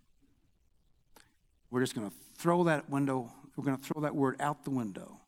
We're 1.70 1.80
just 1.80 1.94
going 1.94 2.08
to 2.08 2.16
throw 2.36 2.64
that 2.64 2.88
window, 2.88 3.30
we're 3.56 3.64
going 3.64 3.76
to 3.76 3.82
throw 3.82 4.02
that 4.02 4.14
word 4.14 4.36
out 4.40 4.64
the 4.64 4.70
window. 4.70 5.20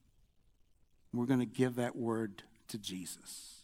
We're 1.13 1.27
going 1.27 1.41
to 1.41 1.47
give 1.47 1.77
that 1.77 1.95
word 1.95 2.43
to 2.69 2.79
Jesus. 2.79 3.63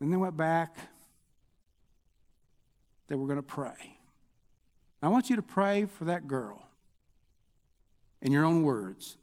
And 0.00 0.12
they 0.12 0.16
went 0.16 0.36
back 0.36 0.76
they 3.08 3.14
were 3.14 3.26
going 3.26 3.38
to 3.38 3.42
pray. 3.42 3.98
I 5.02 5.08
want 5.08 5.28
you 5.28 5.36
to 5.36 5.42
pray 5.42 5.84
for 5.84 6.06
that 6.06 6.26
girl 6.26 6.66
in 8.22 8.32
your 8.32 8.44
own 8.44 8.62
words. 8.62 9.18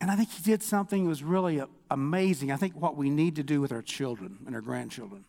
And 0.00 0.10
I 0.10 0.16
think 0.16 0.30
he 0.30 0.42
did 0.42 0.62
something 0.62 1.04
that 1.04 1.08
was 1.08 1.22
really 1.22 1.62
amazing. 1.90 2.50
I 2.50 2.56
think 2.56 2.74
what 2.74 2.96
we 2.96 3.08
need 3.08 3.36
to 3.36 3.42
do 3.42 3.60
with 3.60 3.72
our 3.72 3.82
children 3.82 4.38
and 4.44 4.54
our 4.54 4.60
grandchildren 4.60 5.24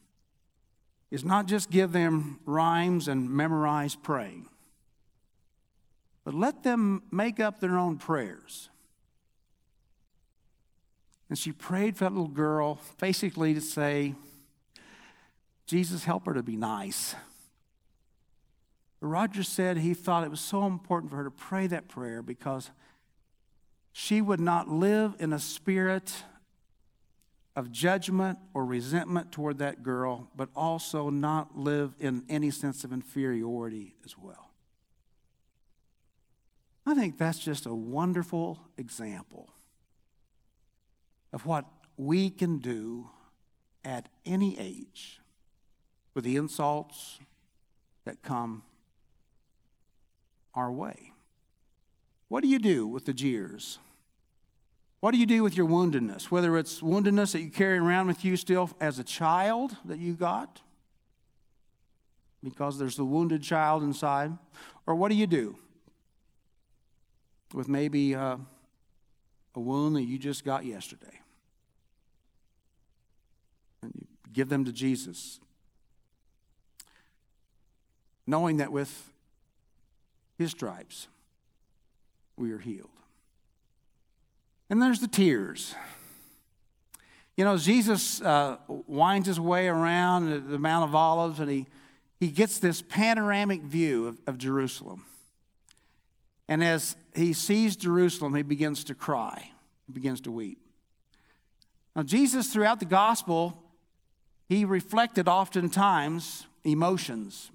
is 1.12 1.24
not 1.24 1.46
just 1.46 1.70
give 1.70 1.92
them 1.92 2.40
rhymes 2.46 3.08
and 3.08 3.30
memorize 3.30 3.96
praying, 3.96 4.50
but 6.26 6.34
let 6.34 6.64
them 6.64 7.04
make 7.12 7.40
up 7.40 7.60
their 7.60 7.78
own 7.78 7.98
prayers. 7.98 8.70
And 11.30 11.38
she 11.38 11.52
prayed 11.52 11.96
for 11.96 12.06
that 12.06 12.12
little 12.12 12.28
girl, 12.28 12.80
basically 13.00 13.54
to 13.54 13.62
say, 13.62 14.16
Jesus, 15.68 16.06
help 16.06 16.26
her 16.26 16.34
to 16.34 16.42
be 16.42 16.56
nice. 16.56 17.14
Roger 19.02 19.44
said 19.44 19.78
he 19.78 19.94
thought 19.94 20.24
it 20.24 20.32
was 20.32 20.40
so 20.40 20.66
important 20.66 21.12
for 21.12 21.18
her 21.18 21.26
to 21.26 21.32
pray 21.32 21.68
that 21.68 21.88
prayer 21.88 22.22
because 22.22 22.72
she 23.92 24.22
would 24.22 24.40
not 24.40 24.70
live 24.70 25.16
in 25.20 25.34
a 25.34 25.40
spirit 25.40 26.24
of 27.56 27.72
judgment 27.72 28.40
or 28.54 28.66
resentment 28.66 29.32
toward 29.32 29.60
that 29.60 29.84
girl, 29.84 30.30
but 30.36 30.50
also 30.56 31.10
not 31.10 31.58
live 31.58 31.96
in 32.00 32.24
any 32.30 32.50
sense 32.50 32.84
of 32.84 32.94
inferiority 32.94 33.96
as 34.06 34.18
well. 34.18 34.52
I 36.86 36.96
think 36.96 37.18
that's 37.18 37.40
just 37.40 37.66
a 37.66 37.74
wonderful 37.74 38.60
example 38.78 39.50
of 41.34 41.46
what 41.46 41.66
we 41.98 42.30
can 42.30 42.60
do 42.60 43.10
at 43.84 44.08
any 44.26 44.58
age 44.58 45.20
with 46.18 46.24
the 46.24 46.36
insults 46.36 47.20
that 48.04 48.24
come 48.24 48.64
our 50.56 50.72
way. 50.72 51.14
What 52.28 52.42
do 52.42 52.48
you 52.48 52.58
do 52.58 52.88
with 52.88 53.06
the 53.06 53.14
jeers? 53.14 53.78
What 55.00 55.12
do 55.12 55.20
you 55.20 55.28
do 55.28 55.44
with 55.44 55.56
your 55.56 55.68
woundedness? 55.68 56.32
Whether 56.32 56.58
it's 56.58 56.80
woundedness 56.80 57.34
that 57.34 57.42
you 57.42 57.52
carry 57.52 57.78
around 57.78 58.08
with 58.08 58.26
you 58.26 58.36
still 58.36 58.72
as 58.82 58.98
a 58.98 59.04
child 59.04 59.78
that 59.86 60.00
you 60.00 60.16
got, 60.16 60.62
because 62.44 62.80
there's 62.80 62.96
the 62.96 63.06
wounded 63.06 63.44
child 63.44 63.84
inside, 63.84 64.32
or 64.88 64.96
what 64.96 65.10
do 65.10 65.16
you 65.16 65.28
do 65.28 65.56
with 67.54 67.70
maybe 67.70 68.16
uh, 68.16 68.38
a 69.54 69.60
wound 69.60 69.96
that 69.96 70.02
you 70.06 70.18
just 70.18 70.44
got 70.44 70.66
yesterday? 70.66 71.22
And 73.84 73.92
you 73.94 74.08
give 74.34 74.50
them 74.50 74.66
to 74.66 74.72
Jesus, 74.72 75.40
knowing 78.28 78.58
that 78.58 78.72
with 78.72 79.12
his 80.38 80.52
stripes, 80.52 81.08
we 82.36 82.52
are 82.52 82.60
healed. 82.60 82.90
And 84.70 84.82
there's 84.82 85.00
the 85.00 85.08
tears. 85.08 85.74
You 87.38 87.46
know, 87.46 87.58
Jesus 87.58 88.22
uh, 88.22 88.58
winds 88.68 89.28
his 89.28 89.40
way 89.40 89.68
around 89.68 90.50
the 90.50 90.60
Mount 90.60 90.90
of 90.90 90.94
Olives 90.94 91.40
and 91.40 91.50
he, 91.50 91.66
he 92.20 92.28
gets 92.28 92.60
this 92.60 92.82
panoramic 92.82 93.62
view 93.62 94.08
of, 94.08 94.20
of 94.28 94.38
Jerusalem. 94.38 95.06
And 96.50 96.64
as 96.64 96.96
he 97.16 97.34
sees 97.34 97.76
Jerusalem, 97.76 98.36
he 98.36 98.42
begins 98.42 98.84
to 98.86 98.96
cry, 98.96 99.52
he 99.86 99.94
begins 99.94 100.22
to 100.22 100.32
weep. 100.32 100.60
Now, 101.96 102.04
Jesus, 102.04 102.54
throughout 102.54 102.80
the 102.80 102.86
gospel, 102.86 103.64
he 104.48 104.66
reflected 104.66 105.28
oftentimes 105.28 106.46
emotions 106.64 107.52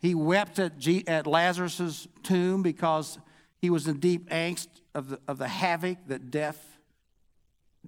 He 0.00 0.14
wept 0.14 0.58
at, 0.58 0.78
G- 0.78 1.06
at 1.06 1.26
Lazarus' 1.26 2.06
tomb 2.22 2.62
because 2.62 3.18
he 3.60 3.70
was 3.70 3.88
in 3.88 3.98
deep 3.98 4.30
angst 4.30 4.68
of 4.94 5.10
the, 5.10 5.20
of 5.26 5.38
the 5.38 5.48
havoc 5.48 5.98
that 6.06 6.30
death 6.30 6.78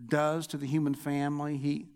does 0.09 0.47
to 0.49 0.57
the 0.57 0.67
human 0.67 0.95
family. 0.95 1.57
He, 1.57 1.87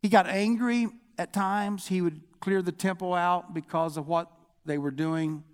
he 0.00 0.08
got 0.08 0.26
angry 0.26 0.88
at 1.18 1.32
times. 1.32 1.88
He 1.88 2.00
would 2.00 2.20
clear 2.40 2.62
the 2.62 2.72
temple 2.72 3.14
out 3.14 3.52
because 3.52 3.96
of 3.96 4.08
what 4.08 4.30
they 4.64 4.78
were 4.78 4.90
doing 4.90 5.44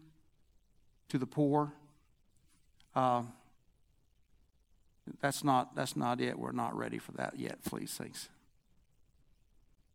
to 1.08 1.18
the 1.18 1.26
poor. 1.26 1.72
Uh, 2.94 3.22
that's 5.20 5.42
not, 5.42 5.74
that's 5.74 5.96
not 5.96 6.20
it. 6.20 6.38
We're 6.38 6.52
not 6.52 6.76
ready 6.76 6.98
for 6.98 7.12
that 7.12 7.34
yet, 7.38 7.64
please, 7.64 7.92
thanks. 7.92 8.28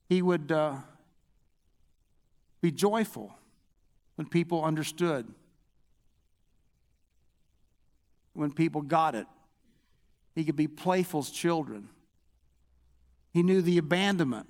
He 0.10 0.22
would 0.22 0.52
uh, 0.52 0.76
be 2.62 2.72
joyful 2.72 3.34
when 4.16 4.28
people 4.28 4.64
understood, 4.64 5.28
when 8.34 8.52
people 8.52 8.82
got 8.82 9.16
it. 9.16 9.28
He 10.36 10.44
could 10.44 10.56
be 10.56 10.68
playful's 10.68 11.30
children. 11.30 11.90
He 13.34 13.44
knew 13.44 13.62
the 13.62 13.78
abandonment 13.78 14.48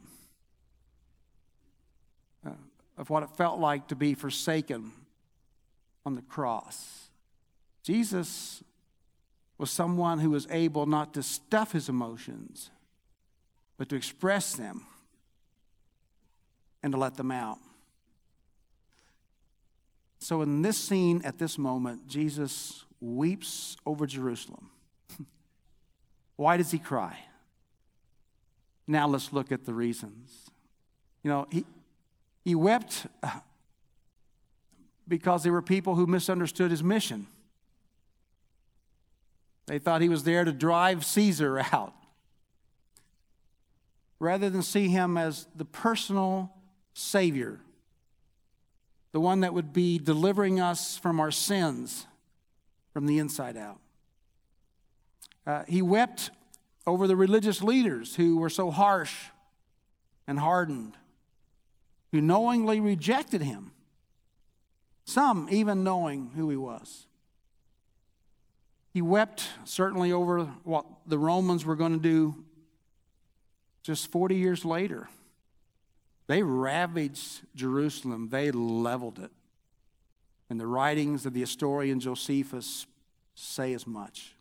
uh, 2.45 2.51
of 2.97 3.09
what 3.09 3.23
it 3.23 3.29
felt 3.31 3.59
like 3.59 3.87
to 3.89 3.95
be 3.95 4.13
forsaken 4.13 4.91
on 6.05 6.15
the 6.15 6.21
cross. 6.21 7.09
Jesus 7.83 8.63
was 9.57 9.71
someone 9.71 10.19
who 10.19 10.29
was 10.29 10.47
able 10.49 10.85
not 10.85 11.13
to 11.13 11.23
stuff 11.23 11.73
his 11.73 11.89
emotions, 11.89 12.71
but 13.77 13.89
to 13.89 13.95
express 13.95 14.55
them 14.55 14.85
and 16.81 16.93
to 16.93 16.99
let 16.99 17.15
them 17.15 17.31
out. 17.31 17.59
So, 20.23 20.41
in 20.41 20.61
this 20.61 20.77
scene 20.77 21.21
at 21.25 21.37
this 21.37 21.57
moment, 21.57 22.07
Jesus 22.07 22.85
weeps 23.01 23.75
over 23.85 24.05
Jerusalem. 24.05 24.69
Why 26.37 26.55
does 26.55 26.71
he 26.71 26.79
cry? 26.79 27.17
Now, 28.87 29.05
let's 29.05 29.33
look 29.33 29.51
at 29.51 29.65
the 29.65 29.73
reasons. 29.73 30.49
You 31.23 31.29
know, 31.29 31.47
he, 31.51 31.65
he 32.45 32.55
wept 32.55 33.05
because 35.09 35.43
there 35.43 35.51
were 35.51 35.61
people 35.61 35.95
who 35.95 36.07
misunderstood 36.07 36.71
his 36.71 36.81
mission. 36.81 37.27
They 39.65 39.77
thought 39.77 40.01
he 40.01 40.07
was 40.07 40.23
there 40.23 40.45
to 40.45 40.53
drive 40.53 41.03
Caesar 41.03 41.59
out 41.73 41.93
rather 44.21 44.49
than 44.49 44.61
see 44.61 44.87
him 44.87 45.17
as 45.17 45.47
the 45.53 45.65
personal 45.65 46.53
Savior 46.93 47.59
the 49.13 49.19
one 49.19 49.39
that 49.41 49.53
would 49.53 49.71
be 49.71 49.97
delivering 49.97 50.59
us 50.59 50.97
from 50.97 51.19
our 51.19 51.31
sins 51.31 52.07
from 52.91 53.05
the 53.05 53.19
inside 53.19 53.55
out. 53.55 53.79
Uh, 55.45 55.63
he 55.67 55.81
wept 55.81 56.31
over 56.85 57.07
the 57.07 57.15
religious 57.15 57.61
leaders 57.61 58.15
who 58.15 58.37
were 58.37 58.49
so 58.49 58.71
harsh 58.71 59.13
and 60.27 60.39
hardened, 60.39 60.97
who 62.11 62.21
knowingly 62.21 62.79
rejected 62.79 63.41
him, 63.41 63.71
some 65.05 65.47
even 65.51 65.83
knowing 65.83 66.31
who 66.35 66.49
he 66.49 66.57
was. 66.57 67.05
He 68.93 69.01
wept 69.01 69.47
certainly 69.63 70.11
over 70.11 70.45
what 70.63 70.85
the 71.05 71.17
Romans 71.17 71.65
were 71.65 71.75
going 71.75 71.93
to 71.93 71.99
do 71.99 72.35
just 73.83 74.11
40 74.11 74.35
years 74.35 74.65
later. 74.65 75.09
They 76.27 76.41
ravaged 76.41 77.41
Jerusalem, 77.55 78.29
they 78.29 78.51
leveled 78.51 79.19
it. 79.19 79.31
And 80.49 80.59
the 80.59 80.67
writings 80.67 81.25
of 81.25 81.33
the 81.33 81.41
historian 81.41 81.99
Josephus 81.99 82.85
say 83.35 83.73
as 83.73 83.87
much. 83.87 84.35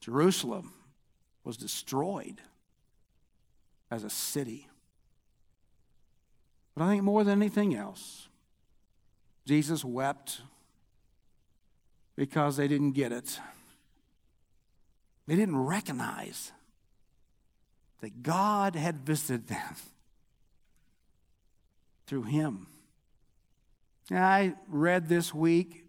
Jerusalem 0.00 0.72
was 1.44 1.56
destroyed 1.56 2.40
as 3.90 4.04
a 4.04 4.10
city. 4.10 4.68
But 6.74 6.84
I 6.84 6.88
think 6.88 7.02
more 7.02 7.24
than 7.24 7.40
anything 7.40 7.74
else, 7.74 8.28
Jesus 9.44 9.84
wept 9.84 10.40
because 12.16 12.56
they 12.56 12.68
didn't 12.68 12.92
get 12.92 13.12
it. 13.12 13.38
They 15.26 15.36
didn't 15.36 15.56
recognize 15.56 16.52
that 18.00 18.22
God 18.22 18.74
had 18.74 19.00
visited 19.00 19.48
them 19.48 19.74
through 22.12 22.24
him. 22.24 22.66
I 24.10 24.52
read 24.68 25.08
this 25.08 25.32
week 25.32 25.86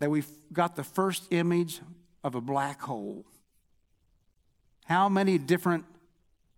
that 0.00 0.10
we've 0.10 0.26
got 0.52 0.74
the 0.74 0.82
first 0.82 1.28
image 1.30 1.80
of 2.24 2.34
a 2.34 2.40
black 2.40 2.82
hole. 2.82 3.24
How 4.86 5.08
many 5.08 5.38
different 5.38 5.84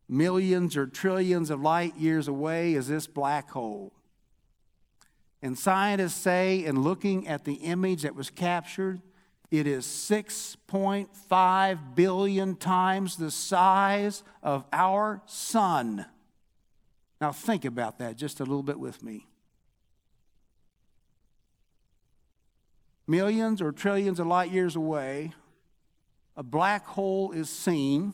millions 0.08 0.74
or 0.74 0.86
trillions 0.86 1.50
of 1.50 1.60
light 1.60 1.94
years 1.98 2.28
away 2.28 2.72
is 2.72 2.88
this 2.88 3.06
black 3.06 3.50
hole? 3.50 3.92
And 5.42 5.58
scientists 5.58 6.14
say, 6.14 6.64
in 6.64 6.80
looking 6.80 7.28
at 7.28 7.44
the 7.44 7.56
image 7.56 8.04
that 8.04 8.14
was 8.14 8.30
captured, 8.30 9.02
it 9.50 9.66
is 9.66 9.84
6.5 9.84 11.94
billion 11.94 12.56
times 12.56 13.18
the 13.18 13.30
size 13.30 14.22
of 14.42 14.64
our 14.72 15.20
sun. 15.26 16.06
Now, 17.22 17.30
think 17.30 17.64
about 17.64 18.00
that 18.00 18.16
just 18.16 18.40
a 18.40 18.42
little 18.42 18.64
bit 18.64 18.80
with 18.80 19.00
me. 19.00 19.28
Millions 23.06 23.62
or 23.62 23.70
trillions 23.70 24.18
of 24.18 24.26
light 24.26 24.50
years 24.50 24.74
away, 24.74 25.32
a 26.36 26.42
black 26.42 26.84
hole 26.84 27.30
is 27.30 27.48
seen. 27.48 28.12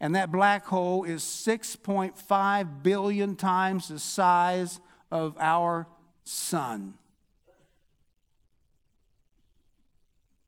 And 0.00 0.14
that 0.14 0.32
black 0.32 0.64
hole 0.64 1.04
is 1.04 1.22
6.5 1.22 2.82
billion 2.82 3.36
times 3.36 3.88
the 3.88 3.98
size 3.98 4.80
of 5.10 5.36
our 5.38 5.86
sun. 6.24 6.94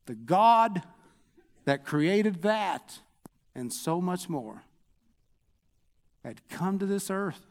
The 0.07 0.15
God 0.15 0.81
that 1.65 1.85
created 1.85 2.41
that 2.41 2.97
and 3.53 3.71
so 3.71 4.01
much 4.01 4.27
more 4.27 4.64
had 6.25 6.47
come 6.49 6.79
to 6.79 6.85
this 6.85 7.11
earth. 7.11 7.45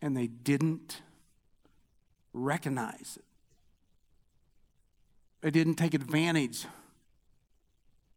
And 0.00 0.16
they 0.16 0.28
didn't 0.28 1.02
recognize 2.32 3.18
it. 3.18 3.24
They 5.42 5.50
didn't 5.50 5.74
take 5.74 5.94
advantage 5.94 6.66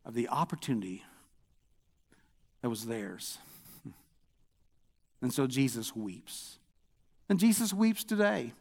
of 0.06 0.14
the 0.14 0.30
opportunity 0.30 1.04
that 2.62 2.70
was 2.70 2.86
theirs. 2.86 3.38
And 5.22 5.34
so 5.34 5.48
Jesus 5.48 5.96
weeps. 5.96 6.58
And 7.30 7.40
Jesus 7.40 7.74
weeps 7.74 8.04
today. 8.04 8.54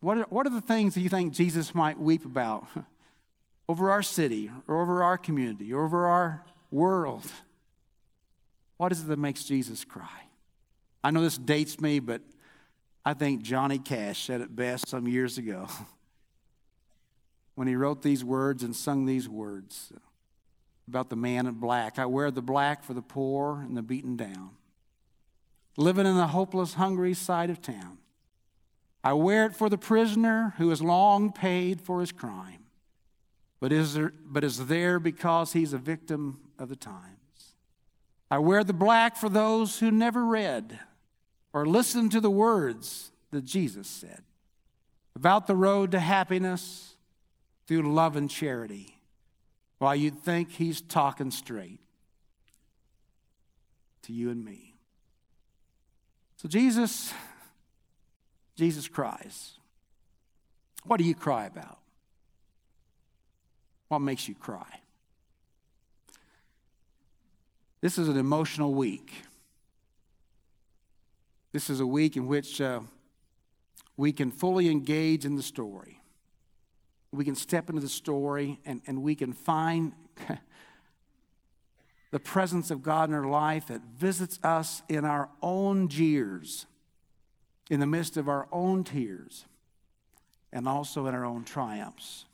What 0.00 0.18
are, 0.18 0.26
what 0.28 0.46
are 0.46 0.50
the 0.50 0.60
things 0.60 0.94
that 0.94 1.00
you 1.00 1.08
think 1.08 1.32
Jesus 1.32 1.74
might 1.74 1.98
weep 1.98 2.24
about? 2.24 2.66
over 3.68 3.90
our 3.90 4.02
city 4.02 4.50
or 4.68 4.82
over 4.82 5.02
our 5.02 5.18
community 5.18 5.72
or 5.72 5.84
over 5.84 6.06
our 6.06 6.44
world. 6.70 7.24
What 8.76 8.92
is 8.92 9.00
it 9.00 9.08
that 9.08 9.18
makes 9.18 9.44
Jesus 9.44 9.84
cry? 9.84 10.24
I 11.02 11.10
know 11.10 11.22
this 11.22 11.38
dates 11.38 11.80
me, 11.80 11.98
but 11.98 12.22
I 13.04 13.14
think 13.14 13.42
Johnny 13.42 13.78
Cash 13.78 14.24
said 14.24 14.40
it 14.40 14.54
best 14.54 14.88
some 14.88 15.06
years 15.06 15.38
ago 15.38 15.68
when 17.54 17.68
he 17.68 17.76
wrote 17.76 18.02
these 18.02 18.24
words 18.24 18.62
and 18.62 18.74
sung 18.74 19.06
these 19.06 19.28
words 19.28 19.92
about 20.88 21.10
the 21.10 21.16
man 21.16 21.46
in 21.46 21.54
black. 21.54 21.98
I 21.98 22.06
wear 22.06 22.30
the 22.30 22.42
black 22.42 22.82
for 22.82 22.94
the 22.94 23.02
poor 23.02 23.60
and 23.60 23.76
the 23.76 23.82
beaten 23.82 24.16
down, 24.16 24.50
living 25.76 26.06
in 26.06 26.16
the 26.16 26.28
hopeless, 26.28 26.74
hungry 26.74 27.14
side 27.14 27.50
of 27.50 27.62
town. 27.62 27.98
I 29.02 29.12
wear 29.12 29.46
it 29.46 29.54
for 29.54 29.68
the 29.68 29.78
prisoner 29.78 30.54
who 30.56 30.70
has 30.70 30.80
long 30.80 31.30
paid 31.30 31.80
for 31.80 32.00
his 32.00 32.12
crime 32.12 32.63
but 33.64 33.72
is, 33.72 33.94
there, 33.94 34.12
but 34.26 34.44
is 34.44 34.66
there 34.66 35.00
because 35.00 35.54
he's 35.54 35.72
a 35.72 35.78
victim 35.78 36.38
of 36.58 36.68
the 36.68 36.76
times. 36.76 37.54
I 38.30 38.36
wear 38.36 38.62
the 38.62 38.74
black 38.74 39.16
for 39.16 39.30
those 39.30 39.78
who 39.78 39.90
never 39.90 40.22
read 40.22 40.78
or 41.54 41.64
listened 41.64 42.12
to 42.12 42.20
the 42.20 42.28
words 42.28 43.10
that 43.30 43.46
Jesus 43.46 43.88
said 43.88 44.22
about 45.16 45.46
the 45.46 45.56
road 45.56 45.92
to 45.92 45.98
happiness 45.98 46.96
through 47.66 47.90
love 47.90 48.16
and 48.16 48.28
charity, 48.28 48.98
while 49.78 49.96
you'd 49.96 50.18
think 50.18 50.50
he's 50.50 50.82
talking 50.82 51.30
straight 51.30 51.80
to 54.02 54.12
you 54.12 54.28
and 54.28 54.44
me. 54.44 54.74
So 56.36 56.50
Jesus, 56.50 57.14
Jesus 58.56 58.88
cries. 58.88 59.52
What 60.82 60.98
do 60.98 61.04
you 61.04 61.14
cry 61.14 61.46
about? 61.46 61.78
What 63.88 64.00
makes 64.00 64.28
you 64.28 64.34
cry? 64.34 64.80
This 67.80 67.98
is 67.98 68.08
an 68.08 68.16
emotional 68.16 68.74
week. 68.74 69.12
This 71.52 71.68
is 71.68 71.80
a 71.80 71.86
week 71.86 72.16
in 72.16 72.26
which 72.26 72.60
uh, 72.60 72.80
we 73.96 74.12
can 74.12 74.30
fully 74.30 74.68
engage 74.70 75.24
in 75.24 75.36
the 75.36 75.42
story. 75.42 76.00
We 77.12 77.24
can 77.24 77.34
step 77.34 77.68
into 77.68 77.80
the 77.80 77.88
story 77.88 78.58
and, 78.64 78.80
and 78.86 79.02
we 79.02 79.14
can 79.14 79.32
find 79.32 79.92
the 82.10 82.18
presence 82.18 82.70
of 82.70 82.82
God 82.82 83.10
in 83.10 83.14
our 83.14 83.26
life 83.26 83.66
that 83.68 83.82
visits 83.98 84.40
us 84.42 84.82
in 84.88 85.04
our 85.04 85.28
own 85.42 85.88
jeers, 85.88 86.66
in 87.70 87.80
the 87.80 87.86
midst 87.86 88.16
of 88.16 88.28
our 88.28 88.48
own 88.50 88.82
tears, 88.82 89.44
and 90.52 90.66
also 90.66 91.06
in 91.06 91.14
our 91.14 91.24
own 91.24 91.44
triumphs. 91.44 92.24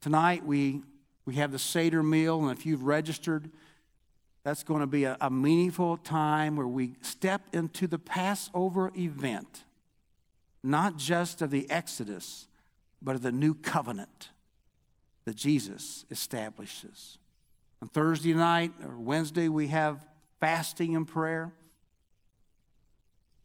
Tonight 0.00 0.44
we, 0.44 0.82
we 1.24 1.34
have 1.34 1.52
the 1.52 1.58
Seder 1.58 2.02
meal, 2.02 2.40
and 2.40 2.56
if 2.56 2.64
you've 2.64 2.84
registered, 2.84 3.50
that's 4.44 4.62
going 4.62 4.80
to 4.80 4.86
be 4.86 5.04
a, 5.04 5.16
a 5.20 5.30
meaningful 5.30 5.96
time 5.96 6.56
where 6.56 6.66
we 6.66 6.94
step 7.02 7.42
into 7.52 7.86
the 7.86 7.98
Passover 7.98 8.92
event, 8.96 9.64
not 10.62 10.96
just 10.96 11.42
of 11.42 11.50
the 11.50 11.68
Exodus, 11.70 12.46
but 13.02 13.16
of 13.16 13.22
the 13.22 13.32
new 13.32 13.54
covenant 13.54 14.30
that 15.24 15.36
Jesus 15.36 16.06
establishes. 16.10 17.18
On 17.82 17.88
Thursday 17.88 18.34
night 18.34 18.72
or 18.84 18.98
Wednesday, 18.98 19.48
we 19.48 19.68
have 19.68 20.04
fasting 20.40 20.96
and 20.96 21.06
prayer. 21.06 21.52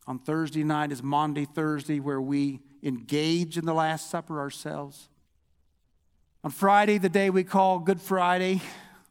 On 0.08 0.20
Thursday 0.20 0.64
night 0.64 0.92
is 0.92 1.04
Maundy 1.04 1.46
Thursday, 1.46 2.00
where 2.00 2.22
we 2.22 2.62
engage 2.82 3.58
in 3.58 3.66
the 3.66 3.74
Last 3.74 4.10
Supper 4.10 4.40
ourselves. 4.40 5.10
On 6.46 6.52
Friday, 6.52 6.98
the 6.98 7.08
day 7.08 7.30
we 7.30 7.46
call 7.46 7.80
Good 7.80 8.02
Friday, 8.02 8.62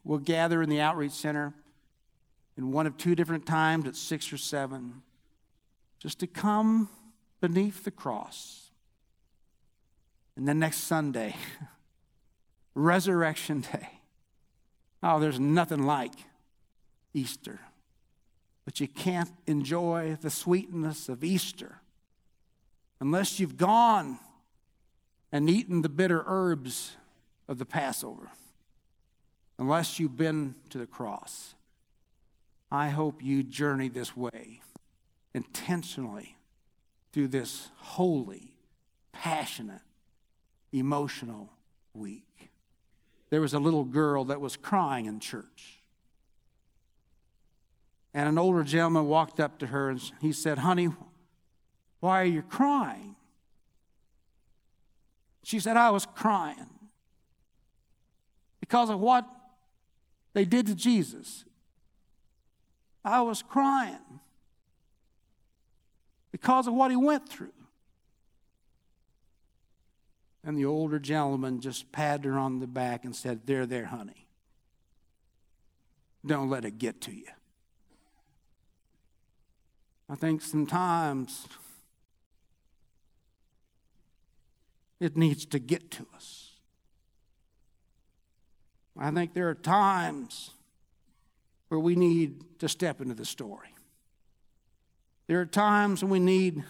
we'll 0.04 0.18
gather 0.18 0.60
in 0.60 0.68
the 0.68 0.80
Outreach 0.80 1.12
Center 1.12 1.54
in 2.58 2.72
one 2.72 2.86
of 2.86 2.98
two 2.98 3.14
different 3.14 3.46
times 3.46 3.86
at 3.86 3.96
six 3.96 4.30
or 4.34 4.36
seven, 4.36 5.00
just 5.98 6.18
to 6.18 6.26
come 6.26 6.90
beneath 7.40 7.84
the 7.84 7.90
cross. 7.90 8.70
And 10.36 10.46
then 10.46 10.58
next 10.58 10.80
Sunday, 10.80 11.34
Resurrection 12.74 13.62
Day. 13.62 13.88
Oh, 15.02 15.18
there's 15.18 15.40
nothing 15.40 15.84
like 15.84 16.12
Easter. 17.14 17.60
But 18.66 18.78
you 18.78 18.88
can't 18.88 19.32
enjoy 19.46 20.18
the 20.20 20.28
sweetness 20.28 21.08
of 21.08 21.24
Easter 21.24 21.80
unless 23.00 23.40
you've 23.40 23.56
gone 23.56 24.18
and 25.32 25.48
eaten 25.48 25.80
the 25.80 25.88
bitter 25.88 26.22
herbs 26.26 26.96
of 27.52 27.58
the 27.58 27.66
Passover, 27.66 28.30
unless 29.58 30.00
you've 30.00 30.16
been 30.16 30.54
to 30.70 30.78
the 30.78 30.86
cross. 30.86 31.54
I 32.70 32.88
hope 32.88 33.22
you 33.22 33.42
journey 33.42 33.90
this 33.90 34.16
way 34.16 34.62
intentionally 35.34 36.38
through 37.12 37.28
this 37.28 37.68
holy, 37.76 38.54
passionate, 39.12 39.82
emotional 40.72 41.50
week. 41.92 42.50
There 43.28 43.42
was 43.42 43.52
a 43.52 43.58
little 43.58 43.84
girl 43.84 44.24
that 44.24 44.40
was 44.40 44.56
crying 44.56 45.04
in 45.04 45.20
church. 45.20 45.82
And 48.14 48.30
an 48.30 48.38
older 48.38 48.64
gentleman 48.64 49.08
walked 49.08 49.40
up 49.40 49.58
to 49.58 49.66
her 49.66 49.90
and 49.90 50.00
he 50.22 50.32
said, 50.32 50.58
Honey, 50.58 50.88
why 52.00 52.22
are 52.22 52.26
you 52.26 52.40
crying? 52.40 53.14
She 55.44 55.60
said, 55.60 55.76
I 55.76 55.90
was 55.90 56.06
crying 56.06 56.71
because 58.72 58.88
of 58.88 58.98
what 59.00 59.26
they 60.32 60.46
did 60.46 60.66
to 60.66 60.74
Jesus. 60.74 61.44
I 63.04 63.20
was 63.20 63.42
crying 63.42 64.20
because 66.30 66.66
of 66.66 66.72
what 66.72 66.90
he 66.90 66.96
went 66.96 67.28
through. 67.28 67.52
And 70.42 70.56
the 70.56 70.64
older 70.64 70.98
gentleman 70.98 71.60
just 71.60 71.92
patted 71.92 72.24
her 72.24 72.38
on 72.38 72.60
the 72.60 72.66
back 72.66 73.04
and 73.04 73.14
said, 73.14 73.42
There, 73.44 73.66
there, 73.66 73.84
honey. 73.84 74.26
Don't 76.24 76.48
let 76.48 76.64
it 76.64 76.78
get 76.78 77.02
to 77.02 77.14
you. 77.14 77.26
I 80.08 80.14
think 80.14 80.40
sometimes 80.40 81.46
it 84.98 85.14
needs 85.14 85.44
to 85.44 85.58
get 85.58 85.90
to 85.90 86.06
us. 86.14 86.41
I 88.98 89.10
think 89.10 89.34
there 89.34 89.48
are 89.48 89.54
times 89.54 90.50
where 91.68 91.80
we 91.80 91.96
need 91.96 92.58
to 92.58 92.68
step 92.68 93.00
into 93.00 93.14
the 93.14 93.24
story. 93.24 93.74
There 95.26 95.40
are 95.40 95.46
times 95.46 96.02
when 96.02 96.10
we 96.10 96.20
need 96.20 96.64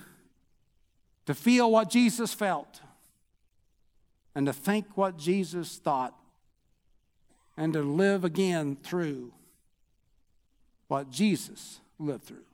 to 1.26 1.35
feel 1.35 1.70
what 1.70 1.90
Jesus 1.90 2.32
felt 2.32 2.80
and 4.35 4.46
to 4.46 4.52
think 4.52 4.96
what 4.96 5.16
Jesus 5.16 5.78
thought 5.78 6.14
and 7.56 7.72
to 7.72 7.82
live 7.82 8.24
again 8.24 8.76
through 8.82 9.32
what 10.88 11.11
Jesus 11.11 11.80
lived 11.98 12.24
through. 12.24 12.44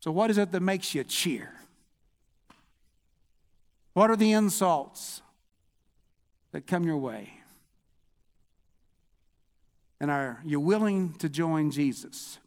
So, 0.00 0.10
what 0.10 0.30
is 0.30 0.38
it 0.38 0.50
that 0.52 0.60
makes 0.60 0.94
you 0.94 1.04
cheer? 1.04 1.52
What 3.92 4.10
are 4.10 4.16
the 4.16 4.32
insults 4.32 5.20
that 6.52 6.66
come 6.66 6.84
your 6.84 6.96
way? 6.96 7.39
And 10.00 10.10
are 10.10 10.40
you 10.44 10.58
willing 10.58 11.12
to 11.14 11.28
join 11.28 11.70
Jesus 11.70 12.38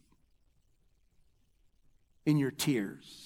in 2.26 2.36
your 2.36 2.50
tears? 2.50 3.23